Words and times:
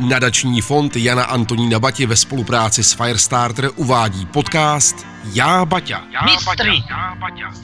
Nadační 0.00 0.60
fond 0.60 0.96
Jana 0.96 1.24
Antonína 1.24 1.78
Bati 1.78 2.06
ve 2.06 2.16
spolupráci 2.16 2.84
s 2.84 2.92
Firestarter 2.92 3.70
uvádí 3.76 4.26
podcast 4.26 5.06
Já 5.32 5.64
Baťa. 5.64 6.02
Mistry, 6.24 6.82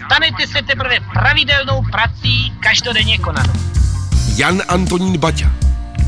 stanete 0.05 0.47
se 0.47 0.63
teprve 0.63 0.97
pravidelnou 1.13 1.83
prací 1.93 2.53
každodenně 2.61 3.19
konanou. 3.19 3.53
Jan 4.37 4.63
Antonín 4.69 5.19
Baťa. 5.19 5.51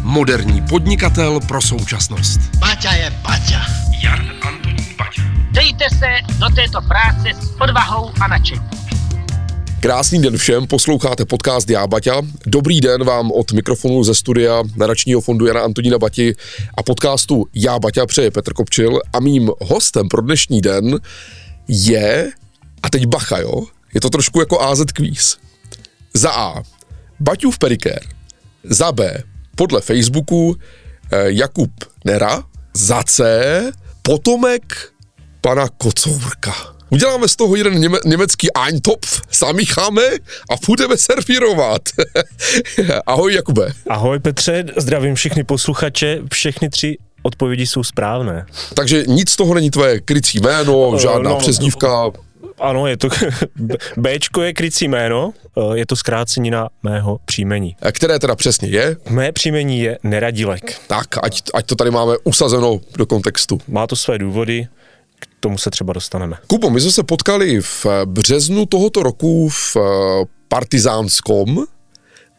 Moderní 0.02 0.62
podnikatel 0.62 1.40
pro 1.40 1.60
současnost. 1.62 2.40
Baťa 2.58 2.92
je 2.92 3.10
Baťa. 3.10 3.66
Jan 4.02 4.30
Antonín 4.42 4.86
Baťa. 4.98 5.22
Dejte 5.50 5.84
se 5.90 6.08
do 6.38 6.48
této 6.48 6.82
práce 6.82 7.28
s 7.40 7.60
odvahou 7.60 8.12
a 8.20 8.28
nadšením. 8.28 8.68
Krásný 9.82 10.22
den 10.22 10.36
všem, 10.36 10.66
posloucháte 10.66 11.24
podcast 11.24 11.70
Já 11.70 11.86
Baťa. 11.86 12.22
Dobrý 12.46 12.80
den 12.80 13.04
vám 13.04 13.32
od 13.32 13.52
mikrofonu 13.52 14.04
ze 14.04 14.14
studia 14.14 14.62
nadačního 14.76 15.20
fondu 15.20 15.46
Jana 15.46 15.60
Antonína 15.60 15.98
Bati 15.98 16.34
a 16.74 16.82
podcastu 16.82 17.46
Já 17.54 17.78
Baťa 17.78 18.06
přeje 18.06 18.30
Petr 18.30 18.52
Kopčil 18.52 19.00
a 19.12 19.20
mým 19.20 19.50
hostem 19.60 20.08
pro 20.08 20.22
dnešní 20.22 20.60
den 20.60 20.98
je, 21.68 22.32
a 22.82 22.90
teď 22.90 23.06
bacha 23.06 23.38
jo, 23.38 23.62
je 23.94 24.00
to 24.00 24.10
trošku 24.10 24.40
jako 24.40 24.60
AZ 24.60 24.80
Quiz. 24.96 25.36
Za 26.14 26.30
A. 26.30 26.62
Baťův 27.20 27.58
perikér. 27.58 28.00
Za 28.64 28.92
B. 28.92 29.22
Podle 29.56 29.80
Facebooku 29.80 30.56
eh, 31.12 31.24
Jakub 31.26 31.70
Nera. 32.04 32.44
Za 32.74 33.02
C. 33.02 33.72
Potomek 34.02 34.92
pana 35.40 35.68
Kocourka. 35.68 36.81
Uděláme 36.92 37.28
z 37.28 37.36
toho 37.36 37.56
jeden 37.56 37.78
něme, 37.78 37.98
německý 38.04 38.48
Eintopf, 38.66 39.20
zamícháme 39.38 40.02
a 40.50 40.54
budeme 40.66 40.96
servírovat. 40.96 41.82
Ahoj 43.06 43.34
Jakube. 43.34 43.72
Ahoj 43.88 44.18
Petře, 44.18 44.64
zdravím 44.76 45.14
všechny 45.14 45.44
posluchače, 45.44 46.20
všechny 46.32 46.68
tři 46.68 46.96
odpovědi 47.22 47.66
jsou 47.66 47.84
správné. 47.84 48.46
Takže 48.74 49.04
nic 49.06 49.30
z 49.30 49.36
toho 49.36 49.54
není 49.54 49.70
tvoje 49.70 50.00
krycí 50.00 50.40
jméno, 50.40 50.98
žádná 50.98 51.30
no, 51.30 51.36
přezdívka. 51.36 52.10
Ano, 52.58 52.86
je 52.86 52.96
to, 52.96 53.08
Bčko 53.96 54.42
je 54.42 54.52
krycí 54.52 54.88
jméno, 54.88 55.32
eh, 55.56 55.78
je 55.78 55.86
to 55.86 55.96
zkrácenina 55.96 56.68
mého 56.82 57.18
příjmení. 57.24 57.76
A 57.82 57.92
které 57.92 58.18
teda 58.18 58.36
přesně 58.36 58.68
je? 58.68 58.96
Mé 59.10 59.32
příjmení 59.32 59.80
je 59.80 59.98
Neradilek. 60.02 60.80
Tak, 60.86 61.06
ať, 61.22 61.42
ať 61.54 61.66
to 61.66 61.74
tady 61.74 61.90
máme 61.90 62.14
usazeno 62.24 62.80
do 62.96 63.06
kontextu. 63.06 63.60
Má 63.68 63.86
to 63.86 63.96
své 63.96 64.18
důvody, 64.18 64.68
tomu 65.42 65.58
se 65.58 65.70
třeba 65.70 65.92
dostaneme. 65.92 66.36
Kubo, 66.46 66.70
my 66.70 66.80
jsme 66.80 66.90
se 66.90 67.02
potkali 67.02 67.60
v 67.60 67.86
březnu 68.04 68.66
tohoto 68.66 69.02
roku 69.02 69.48
v 69.48 69.76
eh, 69.76 69.80
Partizánskom 70.48 71.64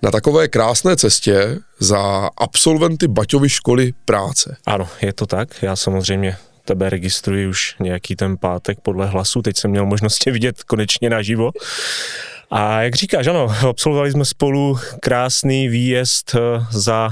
na 0.02 0.12
takové 0.12 0.48
krásné 0.48 0.96
cestě 0.96 1.60
za 1.80 2.30
absolventy 2.38 3.08
Baťovy 3.08 3.50
školy 3.50 3.94
práce. 4.06 4.58
Ano, 4.66 4.88
je 5.02 5.14
to 5.14 5.26
tak. 5.26 5.64
Já 5.64 5.76
samozřejmě 5.76 6.38
tebe 6.66 6.90
registruji 6.90 7.48
už 7.48 7.76
nějaký 7.80 8.16
ten 8.16 8.38
pátek 8.38 8.78
podle 8.82 9.08
hlasu, 9.08 9.42
teď 9.42 9.58
jsem 9.58 9.72
měl 9.72 9.86
možnost 9.86 10.18
tě 10.18 10.32
vidět 10.32 10.64
konečně 10.64 11.10
naživo. 11.10 11.52
A 12.52 12.82
jak 12.82 12.96
říkáš, 12.96 13.28
ano, 13.28 13.56
absolvovali 13.70 14.12
jsme 14.12 14.26
spolu 14.26 14.80
krásný 15.00 15.68
výjezd 15.68 16.36
eh, 16.36 16.66
za 16.72 17.10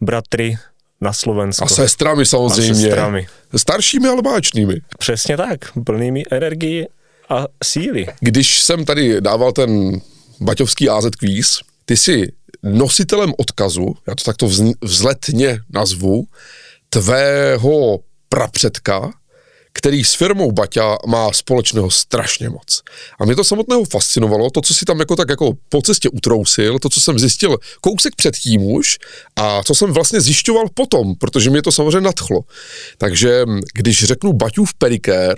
bratry 0.00 0.56
na 1.00 1.12
Slovensko. 1.12 1.64
A 1.64 1.68
sestrami 1.68 2.26
samozřejmě. 2.26 2.70
A 2.70 2.74
sestrami. 2.74 3.26
Staršími, 3.56 4.08
ale 4.08 4.22
báčnými. 4.22 4.74
Přesně 4.98 5.36
tak, 5.36 5.60
plnými 5.84 6.22
energii 6.30 6.86
a 7.28 7.46
síly. 7.64 8.06
Když 8.20 8.60
jsem 8.60 8.84
tady 8.84 9.20
dával 9.20 9.52
ten 9.52 10.00
baťovský 10.40 10.88
AZ 10.88 11.04
quiz, 11.18 11.58
ty 11.84 11.96
jsi 11.96 12.32
nositelem 12.62 13.32
odkazu, 13.38 13.94
já 14.08 14.14
to 14.14 14.24
takto 14.24 14.48
vzletně 14.82 15.58
nazvu, 15.70 16.26
tvého 16.90 17.98
prapředka, 18.28 19.10
který 19.72 20.04
s 20.04 20.14
firmou 20.14 20.52
Baťa 20.52 20.96
má 21.06 21.32
společného 21.32 21.90
strašně 21.90 22.48
moc. 22.48 22.82
A 23.20 23.24
mě 23.24 23.36
to 23.36 23.44
samotného 23.44 23.84
fascinovalo, 23.84 24.50
to, 24.50 24.60
co 24.60 24.74
si 24.74 24.84
tam 24.84 24.98
jako 25.00 25.16
tak 25.16 25.28
jako 25.30 25.52
po 25.68 25.82
cestě 25.82 26.08
utrousil, 26.08 26.78
to, 26.78 26.88
co 26.88 27.00
jsem 27.00 27.18
zjistil 27.18 27.56
kousek 27.80 28.16
předtím 28.16 28.62
už 28.62 28.98
a 29.36 29.62
co 29.62 29.74
jsem 29.74 29.92
vlastně 29.92 30.20
zjišťoval 30.20 30.64
potom, 30.74 31.14
protože 31.14 31.50
mě 31.50 31.62
to 31.62 31.72
samozřejmě 31.72 32.00
nadchlo. 32.00 32.40
Takže 32.98 33.44
když 33.74 34.04
řeknu 34.04 34.32
Baťův 34.32 34.74
perikér, 34.74 35.34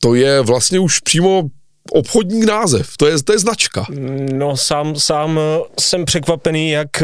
to 0.00 0.14
je 0.14 0.40
vlastně 0.40 0.78
už 0.78 1.00
přímo 1.00 1.42
obchodní 1.92 2.40
název, 2.40 2.96
to 2.96 3.06
je, 3.06 3.22
to 3.22 3.32
je 3.32 3.38
značka. 3.38 3.86
No 4.32 4.56
sám, 4.56 4.96
sám 4.96 5.40
jsem 5.80 6.04
překvapený, 6.04 6.70
jak, 6.70 7.02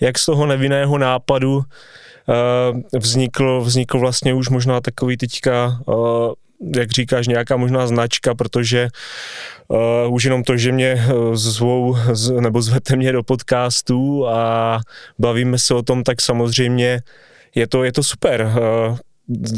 jak 0.00 0.18
z 0.18 0.24
toho 0.24 0.46
nevinného 0.46 0.98
nápadu 0.98 1.62
Eh, 1.62 2.07
vznikl, 2.98 3.60
vznikl 3.60 3.98
vlastně 3.98 4.34
už 4.34 4.48
možná 4.48 4.80
takový 4.80 5.16
teďka 5.16 5.80
eh, 5.88 6.32
jak 6.76 6.90
říkáš, 6.90 7.28
nějaká 7.28 7.56
možná 7.56 7.86
značka, 7.86 8.34
protože 8.34 8.88
uh, 9.68 10.14
už 10.14 10.24
jenom 10.24 10.42
to, 10.42 10.56
že 10.56 10.72
mě 10.72 11.06
zvou, 11.32 11.96
z, 12.12 12.30
nebo 12.30 12.62
zvete 12.62 12.96
mě 12.96 13.12
do 13.12 13.22
podcastu 13.22 14.28
a 14.28 14.80
bavíme 15.18 15.58
se 15.58 15.74
o 15.74 15.82
tom, 15.82 16.02
tak 16.02 16.20
samozřejmě 16.22 17.00
je 17.54 17.66
to, 17.66 17.84
je 17.84 17.92
to 17.92 18.02
super. 18.02 18.42
Uh, 18.42 18.98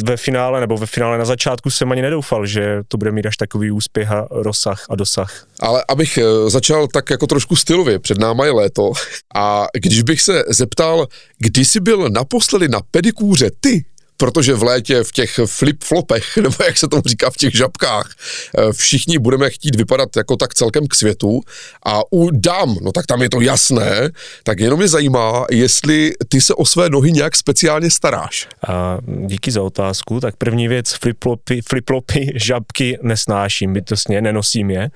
ve 0.04 0.16
finále, 0.16 0.60
nebo 0.60 0.76
ve 0.76 0.86
finále 0.86 1.18
na 1.18 1.24
začátku 1.24 1.70
jsem 1.70 1.92
ani 1.92 2.02
nedoufal, 2.02 2.46
že 2.46 2.82
to 2.88 2.96
bude 2.96 3.12
mít 3.12 3.26
až 3.26 3.36
takový 3.36 3.70
úspěch 3.70 4.10
a 4.10 4.26
rozsah 4.30 4.86
a 4.90 4.96
dosah. 4.96 5.46
Ale 5.60 5.84
abych 5.88 6.18
eh, 6.18 6.50
začal 6.50 6.88
tak 6.88 7.10
jako 7.10 7.26
trošku 7.26 7.56
stylově, 7.56 7.98
před 7.98 8.18
náma 8.18 8.44
je 8.44 8.52
léto 8.52 8.92
a 9.34 9.66
když 9.74 10.02
bych 10.02 10.22
se 10.22 10.44
zeptal, 10.48 11.06
kdy 11.38 11.64
jsi 11.64 11.80
byl 11.80 12.08
naposledy 12.08 12.68
na 12.68 12.80
pedikůře 12.90 13.50
ty, 13.60 13.84
protože 14.20 14.54
v 14.54 14.62
létě 14.62 15.04
v 15.04 15.12
těch 15.12 15.38
flip-flopech, 15.38 16.36
nebo 16.42 16.54
jak 16.64 16.78
se 16.78 16.88
tomu 16.88 17.02
říká 17.06 17.30
v 17.30 17.36
těch 17.36 17.56
žabkách, 17.56 18.10
eh, 18.58 18.72
všichni 18.72 19.18
budeme 19.18 19.50
chtít 19.50 19.76
vypadat 19.76 20.16
jako 20.16 20.36
tak 20.36 20.54
celkem 20.54 20.86
k 20.86 20.94
světu 20.94 21.40
a 21.86 22.00
u 22.12 22.30
dám, 22.30 22.76
no 22.82 22.92
tak 22.92 23.06
tam 23.06 23.22
je 23.22 23.30
to 23.30 23.40
jasné, 23.40 24.10
tak 24.42 24.60
jenom 24.60 24.78
mě 24.78 24.88
zajímá, 24.88 25.46
jestli 25.50 26.12
ty 26.28 26.40
se 26.40 26.54
o 26.54 26.64
své 26.66 26.90
nohy 26.90 27.12
nějak 27.12 27.36
speciálně 27.36 27.90
staráš. 27.90 28.48
A 28.68 28.98
díky 29.26 29.50
za 29.50 29.62
otázku, 29.62 30.20
tak 30.20 30.36
první 30.36 30.68
věc, 30.68 30.94
flip-flopy, 30.94 31.60
flip-flopy 31.62 32.32
žabky 32.34 32.98
nesnáším, 33.02 33.72
bytostně 33.72 34.20
nenosím 34.20 34.70
je. 34.70 34.90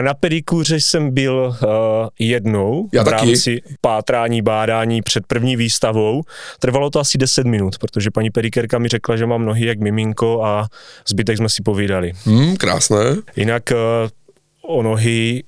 Na 0.00 0.14
pedikůře 0.14 0.80
jsem 0.80 1.14
byl 1.14 1.56
eh, 1.62 1.66
jednou 2.18 2.88
Já 2.92 3.02
v 3.02 3.04
taky. 3.04 3.26
rámci 3.26 3.62
pátrání, 3.80 4.42
bádání 4.42 5.02
před 5.02 5.26
první 5.26 5.56
výstavou. 5.56 6.22
Trvalo 6.58 6.90
to 6.90 7.00
asi 7.00 7.18
10 7.18 7.46
minut, 7.46 7.78
protože 7.78 8.10
paní 8.10 8.30
pedikérka 8.34 8.78
mi 8.78 8.88
řekla, 8.88 9.16
že 9.16 9.26
mám 9.26 9.44
nohy 9.44 9.66
jak 9.66 9.78
miminko 9.78 10.44
a 10.44 10.66
zbytek 11.08 11.36
jsme 11.36 11.48
si 11.48 11.62
povídali. 11.62 12.12
Hmm, 12.24 12.56
krásné. 12.56 12.98
Jinak 13.36 13.62
uh, 13.72 14.76
o 14.76 14.82
nohy 14.82 15.44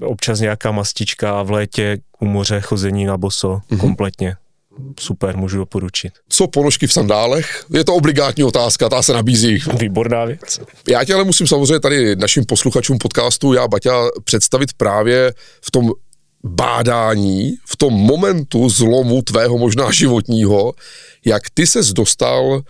občas 0.00 0.40
nějaká 0.40 0.72
mastička 0.72 1.40
a 1.40 1.42
v 1.42 1.50
létě 1.50 1.98
u 2.20 2.26
moře 2.26 2.60
chození 2.60 3.04
na 3.04 3.16
boso 3.16 3.48
mm-hmm. 3.48 3.80
kompletně. 3.80 4.36
Super, 5.00 5.36
můžu 5.36 5.58
doporučit. 5.58 6.12
Co 6.28 6.46
ponožky 6.46 6.86
v 6.86 6.92
sandálech? 6.92 7.64
Je 7.70 7.84
to 7.84 7.94
obligátní 7.94 8.44
otázka, 8.44 8.88
ta 8.88 9.02
se 9.02 9.12
nabízí. 9.12 9.58
Výborná 9.78 10.24
věc. 10.24 10.60
Já 10.88 11.04
tě 11.04 11.14
ale 11.14 11.24
musím 11.24 11.46
samozřejmě 11.46 11.80
tady 11.80 12.16
našim 12.16 12.44
posluchačům 12.44 12.98
podcastu 12.98 13.52
Já 13.52 13.68
Baťa 13.68 13.92
představit 14.24 14.72
právě 14.76 15.32
v 15.60 15.70
tom 15.70 15.90
bádání, 16.44 17.54
v 17.66 17.76
tom 17.76 17.94
momentu 17.94 18.68
zlomu 18.68 19.22
tvého 19.22 19.58
možná 19.58 19.90
životního, 19.90 20.72
jak 21.24 21.42
ty 21.54 21.66
ses 21.66 21.92
dostal 21.92 22.60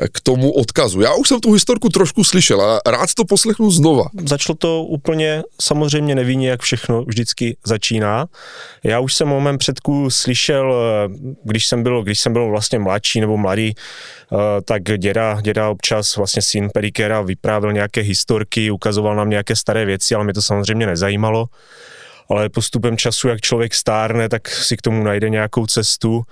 eh, 0.00 0.08
k 0.12 0.20
tomu 0.20 0.52
odkazu. 0.52 1.00
Já 1.00 1.14
už 1.14 1.28
jsem 1.28 1.40
tu 1.40 1.52
historku 1.52 1.88
trošku 1.88 2.24
slyšel 2.24 2.60
a 2.62 2.90
rád 2.90 3.14
to 3.16 3.24
poslechnu 3.24 3.70
znova. 3.70 4.04
Začalo 4.26 4.56
to 4.56 4.82
úplně 4.82 5.42
samozřejmě 5.60 6.14
nevinně, 6.14 6.48
jak 6.50 6.60
všechno 6.60 7.04
vždycky 7.04 7.56
začíná. 7.66 8.26
Já 8.84 9.00
už 9.00 9.14
jsem 9.14 9.32
o 9.32 9.40
mém 9.40 9.58
předku 9.58 10.10
slyšel, 10.10 10.74
eh, 10.74 11.14
když 11.44 11.66
jsem 11.66 11.82
byl, 11.82 12.02
když 12.02 12.20
jsem 12.20 12.32
byl 12.32 12.50
vlastně 12.50 12.78
mladší 12.78 13.20
nebo 13.20 13.36
mladý, 13.36 13.74
eh, 13.74 14.36
tak 14.64 14.82
děda, 14.82 15.40
děda 15.40 15.68
občas 15.68 16.16
vlastně 16.16 16.42
syn 16.42 16.70
Perikera 16.74 17.22
vyprávěl 17.22 17.72
nějaké 17.72 18.00
historky, 18.00 18.70
ukazoval 18.70 19.16
nám 19.16 19.30
nějaké 19.30 19.56
staré 19.56 19.84
věci, 19.84 20.14
ale 20.14 20.24
mě 20.24 20.34
to 20.34 20.42
samozřejmě 20.42 20.86
nezajímalo 20.86 21.46
ale 22.28 22.48
postupem 22.48 22.96
času, 22.96 23.28
jak 23.28 23.40
člověk 23.40 23.74
stárne, 23.74 24.28
tak 24.28 24.48
si 24.48 24.76
k 24.76 24.82
tomu 24.82 25.02
najde 25.02 25.30
nějakou 25.30 25.66
cestu 25.66 26.22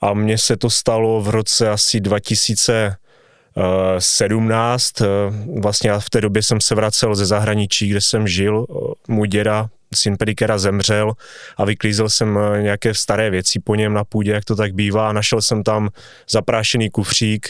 a 0.00 0.14
mně 0.14 0.38
se 0.38 0.56
to 0.56 0.70
stalo 0.70 1.20
v 1.20 1.28
roce 1.28 1.70
asi 1.70 2.00
2017. 2.00 4.92
Vlastně 5.60 5.92
v 5.98 6.10
té 6.10 6.20
době 6.20 6.42
jsem 6.42 6.60
se 6.60 6.74
vracel 6.74 7.14
ze 7.14 7.26
zahraničí, 7.26 7.88
kde 7.88 8.00
jsem 8.00 8.28
žil. 8.28 8.66
Můj 9.08 9.28
děda, 9.28 9.68
syn 9.94 10.16
pedikera, 10.16 10.58
zemřel 10.58 11.12
a 11.56 11.64
vyklízel 11.64 12.08
jsem 12.08 12.38
nějaké 12.60 12.94
staré 12.94 13.30
věci 13.30 13.60
po 13.60 13.74
něm 13.74 13.92
na 13.92 14.04
půdě, 14.04 14.32
jak 14.32 14.44
to 14.44 14.56
tak 14.56 14.74
bývá 14.74 15.12
našel 15.12 15.42
jsem 15.42 15.62
tam 15.62 15.88
zaprášený 16.30 16.90
kufřík, 16.90 17.48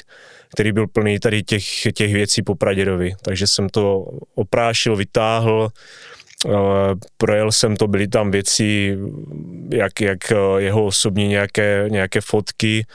který 0.52 0.72
byl 0.72 0.86
plný 0.86 1.18
tady 1.18 1.42
těch, 1.42 1.64
těch 1.94 2.12
věcí 2.12 2.42
po 2.42 2.54
pradědovi. 2.54 3.14
Takže 3.22 3.46
jsem 3.46 3.68
to 3.68 4.04
oprášil, 4.34 4.96
vytáhl, 4.96 5.70
projel 7.16 7.52
jsem 7.52 7.76
to, 7.76 7.88
byly 7.88 8.08
tam 8.08 8.30
věci, 8.30 8.98
jak, 9.72 10.00
jak 10.00 10.18
jeho 10.58 10.84
osobní 10.84 11.28
nějaké, 11.28 11.86
nějaké 11.90 12.20
fotky, 12.20 12.86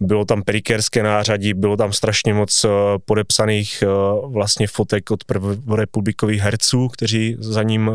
bylo 0.00 0.24
tam 0.24 0.42
perikérské 0.42 1.02
nářadí, 1.02 1.54
bylo 1.54 1.76
tam 1.76 1.92
strašně 1.92 2.34
moc 2.34 2.66
podepsaných 3.04 3.84
vlastně 4.26 4.66
fotek 4.66 5.10
od 5.10 5.24
prvorepublikových 5.24 6.40
herců, 6.40 6.88
kteří 6.88 7.36
za 7.38 7.62
ním 7.62 7.90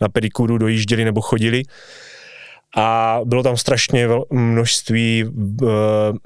na 0.00 0.08
pedikuru 0.08 0.58
dojížděli 0.58 1.04
nebo 1.04 1.20
chodili 1.20 1.62
a 2.76 3.20
bylo 3.24 3.42
tam 3.42 3.56
strašně 3.56 4.08
množství 4.30 5.24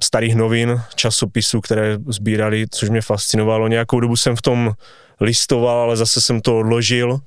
starých 0.01 0.35
novin, 0.35 0.81
časopisů, 0.95 1.61
které 1.61 1.97
sbírali, 2.07 2.65
což 2.71 2.89
mě 2.89 3.01
fascinovalo. 3.01 3.67
Nějakou 3.67 3.99
dobu 3.99 4.15
jsem 4.15 4.35
v 4.35 4.41
tom 4.41 4.71
listoval, 5.21 5.79
ale 5.79 5.97
zase 5.97 6.21
jsem 6.21 6.41
to 6.41 6.59
odložil. 6.59 7.19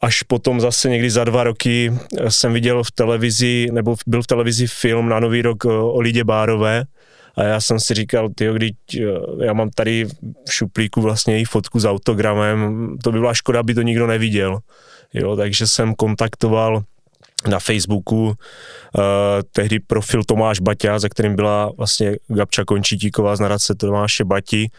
Až 0.00 0.22
potom 0.22 0.60
zase 0.60 0.88
někdy 0.88 1.10
za 1.10 1.24
dva 1.24 1.44
roky 1.44 1.92
jsem 2.28 2.52
viděl 2.52 2.82
v 2.82 2.90
televizi, 2.90 3.66
nebo 3.72 3.96
byl 4.06 4.22
v 4.22 4.26
televizi 4.26 4.66
film 4.66 5.08
na 5.08 5.20
Nový 5.20 5.42
rok 5.42 5.64
o 5.64 6.00
Lidě 6.00 6.24
Bárové, 6.24 6.84
a 7.36 7.42
já 7.42 7.60
jsem 7.60 7.80
si 7.80 7.94
říkal, 7.94 8.28
tyjo, 8.34 8.54
když 8.54 8.72
eh, 9.00 9.44
já 9.44 9.52
mám 9.52 9.70
tady 9.70 10.04
v 10.48 10.52
šuplíku 10.52 11.00
vlastně 11.00 11.34
její 11.34 11.44
fotku 11.44 11.80
s 11.80 11.84
autogramem, 11.84 12.88
to 13.04 13.12
by 13.12 13.18
byla 13.18 13.34
škoda, 13.34 13.60
aby 13.60 13.74
to 13.74 13.82
nikdo 13.82 14.06
neviděl. 14.06 14.58
Jo, 15.14 15.36
takže 15.36 15.66
jsem 15.66 15.94
kontaktoval 15.94 16.82
na 17.48 17.58
Facebooku 17.58 18.26
uh, 18.26 18.34
tehdy 19.52 19.80
profil 19.80 20.24
Tomáš 20.24 20.60
Baťa, 20.60 20.98
za 20.98 21.08
kterým 21.08 21.36
byla 21.36 21.72
vlastně 21.76 22.16
Gabča 22.28 22.64
Končítíková 22.64 23.36
z 23.36 23.40
nadace 23.40 23.74
Tomáše 23.74 24.24
Bati 24.24 24.70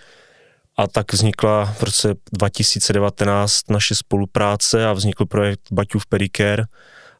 a 0.81 0.87
tak 0.87 1.13
vznikla 1.13 1.65
v 1.65 1.83
roce 1.83 2.15
2019 2.33 3.59
naše 3.69 3.95
spolupráce 3.95 4.87
a 4.87 4.93
vznikl 4.93 5.25
projekt 5.25 5.61
Baťův 5.71 6.05
Pedicare 6.05 6.63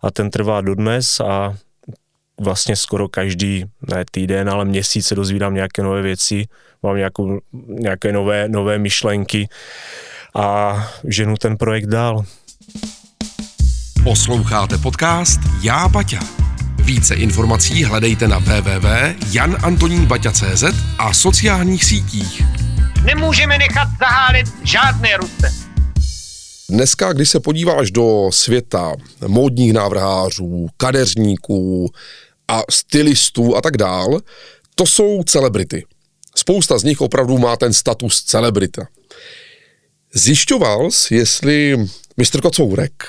a 0.02 0.12
ten 0.12 0.30
trvá 0.30 0.62
dodnes 0.62 1.20
a 1.20 1.54
vlastně 2.42 2.76
skoro 2.76 3.08
každý, 3.08 3.66
ne 3.96 4.06
týden, 4.12 4.50
ale 4.50 4.66
měsíc 4.66 5.08
se 5.08 5.16
dozvídám 5.16 5.54
nějaké 5.54 5.84
nové 5.84 6.02
věci, 6.02 6.46
mám 6.84 6.98
nějakou, 6.98 7.40
nějaké 7.68 8.12
nové, 8.12 8.50
nové 8.50 8.80
myšlenky 8.80 9.50
a 10.36 10.78
ženu 11.08 11.38
ten 11.38 11.58
projekt 11.58 11.86
dál. 11.86 12.24
Posloucháte 14.04 14.78
podcast 14.78 15.40
Já 15.62 15.88
Baťa. 15.88 16.20
Více 16.84 17.16
informací 17.16 17.84
hledejte 17.84 18.28
na 18.28 18.38
www.janantoninbaťa.cz 18.38 20.64
a 20.98 21.14
sociálních 21.14 21.86
sítích. 21.86 22.44
Nemůžeme 23.06 23.58
nechat 23.58 23.88
zahálit 24.00 24.48
žádné 24.64 25.18
ruce. 25.18 25.54
Dneska, 26.70 27.14
když 27.14 27.30
se 27.30 27.40
podíváš 27.40 27.92
do 27.92 28.30
světa 28.32 28.94
módních 29.28 29.74
návrhářů, 29.74 30.68
kadeřníků 30.78 31.92
a 32.48 32.62
stylistů 32.72 33.56
a 33.56 33.62
tak 33.62 33.78
dál, 33.78 34.20
to 34.76 34.86
jsou 34.86 35.24
celebrity. 35.24 35.86
Spousta 36.36 36.78
z 36.78 36.84
nich 36.84 37.02
opravdu 37.02 37.38
má 37.38 37.56
ten 37.56 37.74
status 37.74 38.24
celebrita. 38.24 38.88
Zjišťoval 40.14 40.92
jsi, 40.92 41.16
jestli 41.16 41.86
mistr 42.18 42.42
Kocourek 42.42 43.04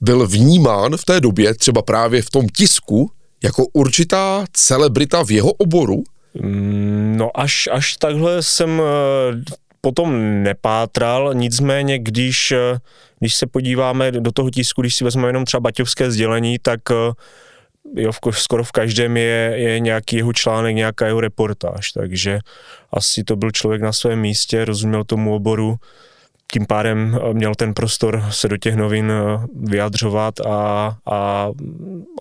byl 0.00 0.26
vnímán 0.26 0.96
v 0.96 1.04
té 1.04 1.20
době 1.20 1.54
třeba 1.54 1.82
právě 1.82 2.22
v 2.22 2.30
tom 2.30 2.48
tisku 2.48 3.10
jako 3.42 3.66
určitá 3.72 4.44
celebrita 4.52 5.24
v 5.24 5.30
jeho 5.30 5.52
oboru? 5.52 6.04
Mm, 6.42 7.16
no 7.16 7.40
až, 7.40 7.68
až 7.72 7.96
takhle 7.96 8.42
jsem 8.42 8.82
eh, 8.82 9.42
potom 9.80 10.42
nepátral, 10.42 11.34
nicméně 11.34 11.98
když, 11.98 12.50
eh, 12.52 12.78
když 13.18 13.34
se 13.34 13.46
podíváme 13.46 14.12
do 14.12 14.32
toho 14.32 14.50
tisku, 14.50 14.80
když 14.80 14.96
si 14.96 15.04
vezmeme 15.04 15.28
jenom 15.28 15.44
třeba 15.44 15.60
baťovské 15.60 16.10
sdělení, 16.10 16.58
tak 16.58 16.80
eh, 16.90 17.12
jo, 17.94 18.12
v, 18.12 18.18
skoro 18.30 18.64
v 18.64 18.72
každém 18.72 19.16
je, 19.16 19.52
je 19.56 19.80
nějaký 19.80 20.16
jeho 20.16 20.32
článek, 20.32 20.76
nějaká 20.76 21.06
jeho 21.06 21.20
reportáž, 21.20 21.92
takže 21.92 22.38
asi 22.92 23.24
to 23.24 23.36
byl 23.36 23.50
člověk 23.50 23.82
na 23.82 23.92
svém 23.92 24.20
místě, 24.20 24.64
rozuměl 24.64 25.04
tomu 25.04 25.34
oboru, 25.34 25.76
tím 26.52 26.66
pádem 26.66 27.18
eh, 27.20 27.34
měl 27.34 27.54
ten 27.54 27.74
prostor 27.74 28.24
se 28.30 28.48
do 28.48 28.56
těch 28.56 28.76
novin 28.76 29.10
eh, 29.10 29.46
vyjadřovat 29.54 30.40
a, 30.40 30.96
a 31.06 31.50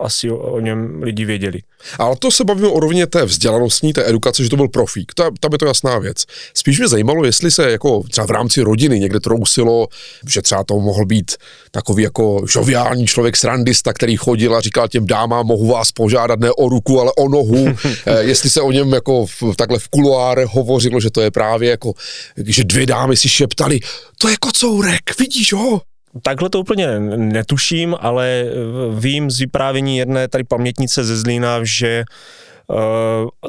asi 0.01 0.31
o, 0.31 0.37
o 0.37 0.59
něm 0.59 1.03
lidi 1.03 1.25
věděli. 1.25 1.61
Ale 1.99 2.15
to 2.15 2.31
se 2.31 2.43
bavíme 2.43 2.67
o 2.67 2.79
rovně 2.79 3.07
té 3.07 3.25
vzdělanostní, 3.25 3.93
té 3.93 4.09
edukace, 4.09 4.43
že 4.43 4.49
to 4.49 4.55
byl 4.55 4.67
profík. 4.67 5.13
To, 5.13 5.23
tam 5.39 5.51
je 5.51 5.57
to 5.57 5.65
jasná 5.65 5.99
věc. 5.99 6.25
Spíš 6.53 6.79
mě 6.79 6.87
zajímalo, 6.87 7.25
jestli 7.25 7.51
se 7.51 7.71
jako 7.71 8.03
třeba 8.03 8.27
v 8.27 8.31
rámci 8.31 8.61
rodiny 8.61 8.99
někde 8.99 9.19
trousilo, 9.19 9.87
že 10.27 10.41
třeba 10.41 10.63
to 10.63 10.79
mohl 10.79 11.05
být 11.05 11.31
takový 11.75 12.03
jako 12.03 12.41
žoviální 12.47 13.07
člověk, 13.07 13.37
srandista, 13.37 13.93
který 13.93 14.15
chodil 14.15 14.55
a 14.55 14.61
říkal 14.61 14.87
těm 14.87 15.07
dámám, 15.07 15.45
mohu 15.45 15.67
vás 15.67 15.91
požádat 15.91 16.39
ne 16.39 16.51
o 16.51 16.69
ruku, 16.69 17.01
ale 17.01 17.11
o 17.17 17.29
nohu. 17.29 17.65
Eh, 18.05 18.23
jestli 18.23 18.49
se 18.49 18.61
o 18.61 18.71
něm 18.71 18.93
jako 18.93 19.25
v, 19.25 19.55
takhle 19.57 19.79
v 19.79 19.87
kuloárech 19.87 20.47
hovořilo, 20.47 20.99
že 20.99 21.09
to 21.09 21.21
je 21.21 21.31
právě 21.31 21.69
jako, 21.69 21.93
že 22.45 22.63
dvě 22.63 22.85
dámy 22.85 23.17
si 23.17 23.29
šeptali, 23.29 23.79
to 24.17 24.29
je 24.29 24.35
kocourek, 24.39 25.19
vidíš 25.19 25.53
ho? 25.53 25.81
Takhle 26.21 26.49
to 26.49 26.59
úplně 26.59 26.99
netuším, 26.99 27.95
ale 27.99 28.45
vím 28.93 29.31
z 29.31 29.39
vyprávění 29.39 29.97
jedné 29.97 30.27
tady 30.27 30.43
pamětnice 30.43 31.03
ze 31.03 31.17
Zlína, 31.17 31.59
že 31.63 32.03
Uh, 32.03 32.13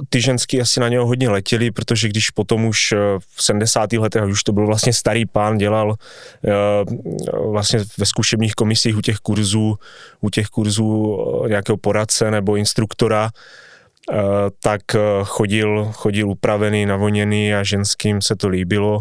ty 0.09 0.21
ženský 0.21 0.61
asi 0.61 0.81
na 0.81 0.89
něho 0.89 1.07
hodně 1.07 1.29
letěli, 1.29 1.71
protože 1.71 2.09
když 2.09 2.31
potom 2.31 2.65
už 2.65 2.93
uh, 2.93 2.99
v 3.37 3.43
70. 3.43 3.93
letech, 3.93 4.23
už 4.25 4.43
to 4.43 4.53
byl 4.53 4.67
vlastně 4.67 4.93
starý 4.93 5.27
pán, 5.27 5.59
dělal 5.59 5.89
uh, 5.89 7.53
vlastně 7.53 7.81
ve 7.99 8.07
zkušebních 8.07 8.55
komisích 8.55 8.97
u 8.97 9.01
těch 9.01 9.17
kurzů, 9.17 9.79
u 10.21 10.31
těch 10.31 10.47
kurzů 10.47 11.19
nějakého 11.49 11.77
poradce 11.77 12.31
nebo 12.31 12.57
instruktora, 12.57 13.31
tak 14.63 14.81
chodil, 15.25 15.89
chodil 15.93 16.31
upravený, 16.31 16.87
navoněný 16.87 17.55
a 17.55 17.62
ženským 17.62 18.23
se 18.23 18.37
to 18.37 18.49
líbilo 18.49 19.01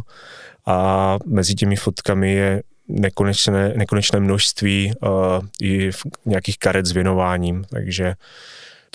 a 0.66 1.18
mezi 1.26 1.56
těmi 1.56 1.76
fotkami 1.76 2.34
je 2.34 2.64
nekonečné, 2.88 3.74
nekonečné 3.76 4.20
množství 4.20 4.94
uh, 5.02 5.10
i 5.62 5.90
nějakých 6.26 6.58
karet 6.58 6.86
s 6.86 6.92
věnováním, 6.92 7.66
takže 7.70 8.14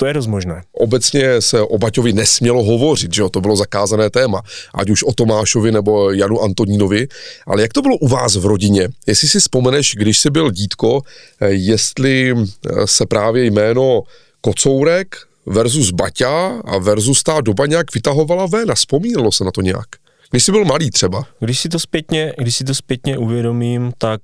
to 0.00 0.06
je 0.06 0.14
dost 0.14 0.26
možné. 0.26 0.62
Obecně 0.72 1.40
se 1.40 1.60
o 1.60 1.78
Baťovi 1.78 2.12
nesmělo 2.12 2.64
hovořit, 2.64 3.14
že 3.14 3.22
jo, 3.22 3.28
to 3.28 3.40
bylo 3.40 3.56
zakázané 3.56 4.10
téma, 4.10 4.42
ať 4.74 4.90
už 4.90 5.02
o 5.02 5.12
Tomášovi 5.12 5.72
nebo 5.72 6.10
Janu 6.10 6.40
Antonínovi, 6.40 7.08
ale 7.46 7.62
jak 7.62 7.72
to 7.72 7.82
bylo 7.82 7.96
u 7.96 8.08
vás 8.08 8.36
v 8.36 8.46
rodině? 8.46 8.88
Jestli 9.06 9.28
si 9.28 9.40
vzpomeneš, 9.40 9.94
když 9.94 10.18
jsi 10.18 10.30
byl 10.30 10.50
dítko, 10.50 11.02
eh, 11.40 11.48
jestli 11.50 12.34
eh, 12.34 12.86
se 12.86 13.06
právě 13.06 13.44
jméno 13.44 14.02
Kocourek 14.40 15.16
versus 15.46 15.90
Baťa 15.90 16.60
a 16.64 16.78
versus 16.78 17.22
ta 17.22 17.40
doba 17.40 17.66
nějak 17.66 17.94
vytahovala 17.94 18.46
ven 18.46 18.70
a 18.70 18.74
vzpomínalo 18.74 19.32
se 19.32 19.44
na 19.44 19.50
to 19.50 19.60
nějak? 19.60 19.88
Když 20.30 20.44
jsi 20.44 20.52
byl 20.52 20.64
malý 20.64 20.90
třeba? 20.90 21.26
Když 21.40 21.60
si 21.60 21.68
to 21.68 21.78
zpětně, 21.78 22.32
když 22.38 22.56
si 22.56 22.64
to 22.64 22.74
zpětně 22.74 23.18
uvědomím, 23.18 23.92
tak 23.98 24.20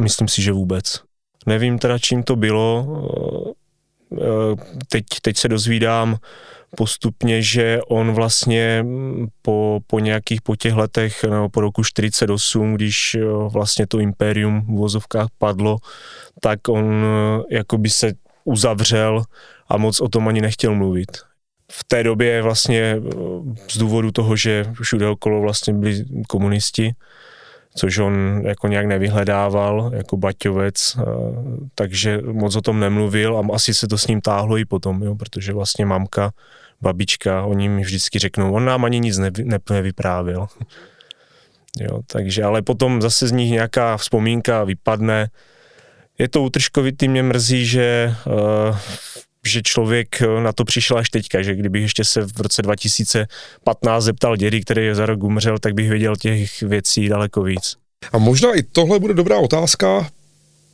myslím 0.00 0.28
si, 0.28 0.42
že 0.42 0.52
vůbec. 0.52 0.84
Nevím 1.46 1.78
teda, 1.78 1.98
čím 1.98 2.22
to 2.22 2.36
bylo. 2.36 2.86
Teď, 4.88 5.04
teď 5.22 5.36
se 5.36 5.48
dozvídám 5.48 6.16
postupně, 6.76 7.42
že 7.42 7.80
on 7.88 8.12
vlastně 8.12 8.84
po, 9.42 9.80
po 9.86 9.98
nějakých 9.98 10.42
po 10.42 10.56
těch 10.56 10.74
letech, 10.74 11.24
nebo 11.24 11.48
po 11.48 11.60
roku 11.60 11.84
48, 11.84 12.74
když 12.74 13.16
vlastně 13.48 13.86
to 13.86 13.98
impérium 13.98 14.60
v 14.60 14.78
vozovkách 14.78 15.28
padlo, 15.38 15.76
tak 16.40 16.68
on 16.68 17.06
jakoby 17.50 17.90
se 17.90 18.12
uzavřel 18.44 19.22
a 19.68 19.76
moc 19.76 20.00
o 20.00 20.08
tom 20.08 20.28
ani 20.28 20.40
nechtěl 20.40 20.74
mluvit. 20.74 21.10
V 21.72 21.84
té 21.84 22.02
době 22.02 22.42
vlastně 22.42 22.80
eh, 22.80 23.00
z 23.70 23.78
důvodu 23.78 24.12
toho, 24.12 24.36
že 24.36 24.64
všude 24.82 25.08
okolo 25.08 25.40
vlastně 25.40 25.74
byli 25.74 26.04
komunisti, 26.28 26.92
což 27.74 27.98
on 27.98 28.42
jako 28.44 28.68
nějak 28.68 28.86
nevyhledával 28.86 29.90
jako 29.94 30.16
baťovec, 30.16 30.96
takže 31.74 32.20
moc 32.32 32.56
o 32.56 32.60
tom 32.60 32.80
nemluvil 32.80 33.38
a 33.38 33.54
asi 33.54 33.74
se 33.74 33.88
to 33.88 33.98
s 33.98 34.06
ním 34.06 34.20
táhlo 34.20 34.58
i 34.58 34.64
potom, 34.64 35.02
jo, 35.02 35.14
protože 35.14 35.52
vlastně 35.52 35.86
mamka, 35.86 36.32
babička, 36.80 37.42
oni 37.44 37.68
mi 37.68 37.82
vždycky 37.82 38.18
řeknou, 38.18 38.52
on 38.52 38.64
nám 38.64 38.84
ani 38.84 39.00
nic 39.00 39.18
nevy, 39.18 39.44
nevyprávěl. 39.70 40.46
Jo, 41.80 42.00
takže, 42.06 42.44
ale 42.44 42.62
potom 42.62 43.02
zase 43.02 43.28
z 43.28 43.32
nich 43.32 43.50
nějaká 43.50 43.96
vzpomínka 43.96 44.64
vypadne. 44.64 45.30
Je 46.18 46.28
to 46.28 46.42
utržkovitý, 46.42 47.08
mě 47.08 47.22
mrzí, 47.22 47.66
že 47.66 48.14
uh, 48.26 48.76
že 49.46 49.62
člověk 49.62 50.22
eh, 50.22 50.40
na 50.40 50.52
to 50.52 50.64
přišel 50.64 50.98
až 50.98 51.10
teďka, 51.10 51.42
že 51.42 51.54
kdybych 51.54 51.82
ještě 51.82 52.04
se 52.04 52.22
v 52.22 52.40
roce 52.40 52.62
2015 52.62 54.04
zeptal 54.04 54.36
dědy, 54.36 54.60
který 54.60 54.88
za 54.92 55.06
rok 55.06 55.22
umřel, 55.22 55.58
tak 55.58 55.74
bych 55.74 55.88
věděl 55.88 56.16
těch 56.16 56.62
věcí 56.62 57.08
daleko 57.08 57.42
víc. 57.42 57.76
A 58.12 58.18
možná 58.18 58.54
i 58.54 58.62
tohle 58.62 58.98
bude 58.98 59.14
dobrá 59.14 59.38
otázka, 59.38 60.10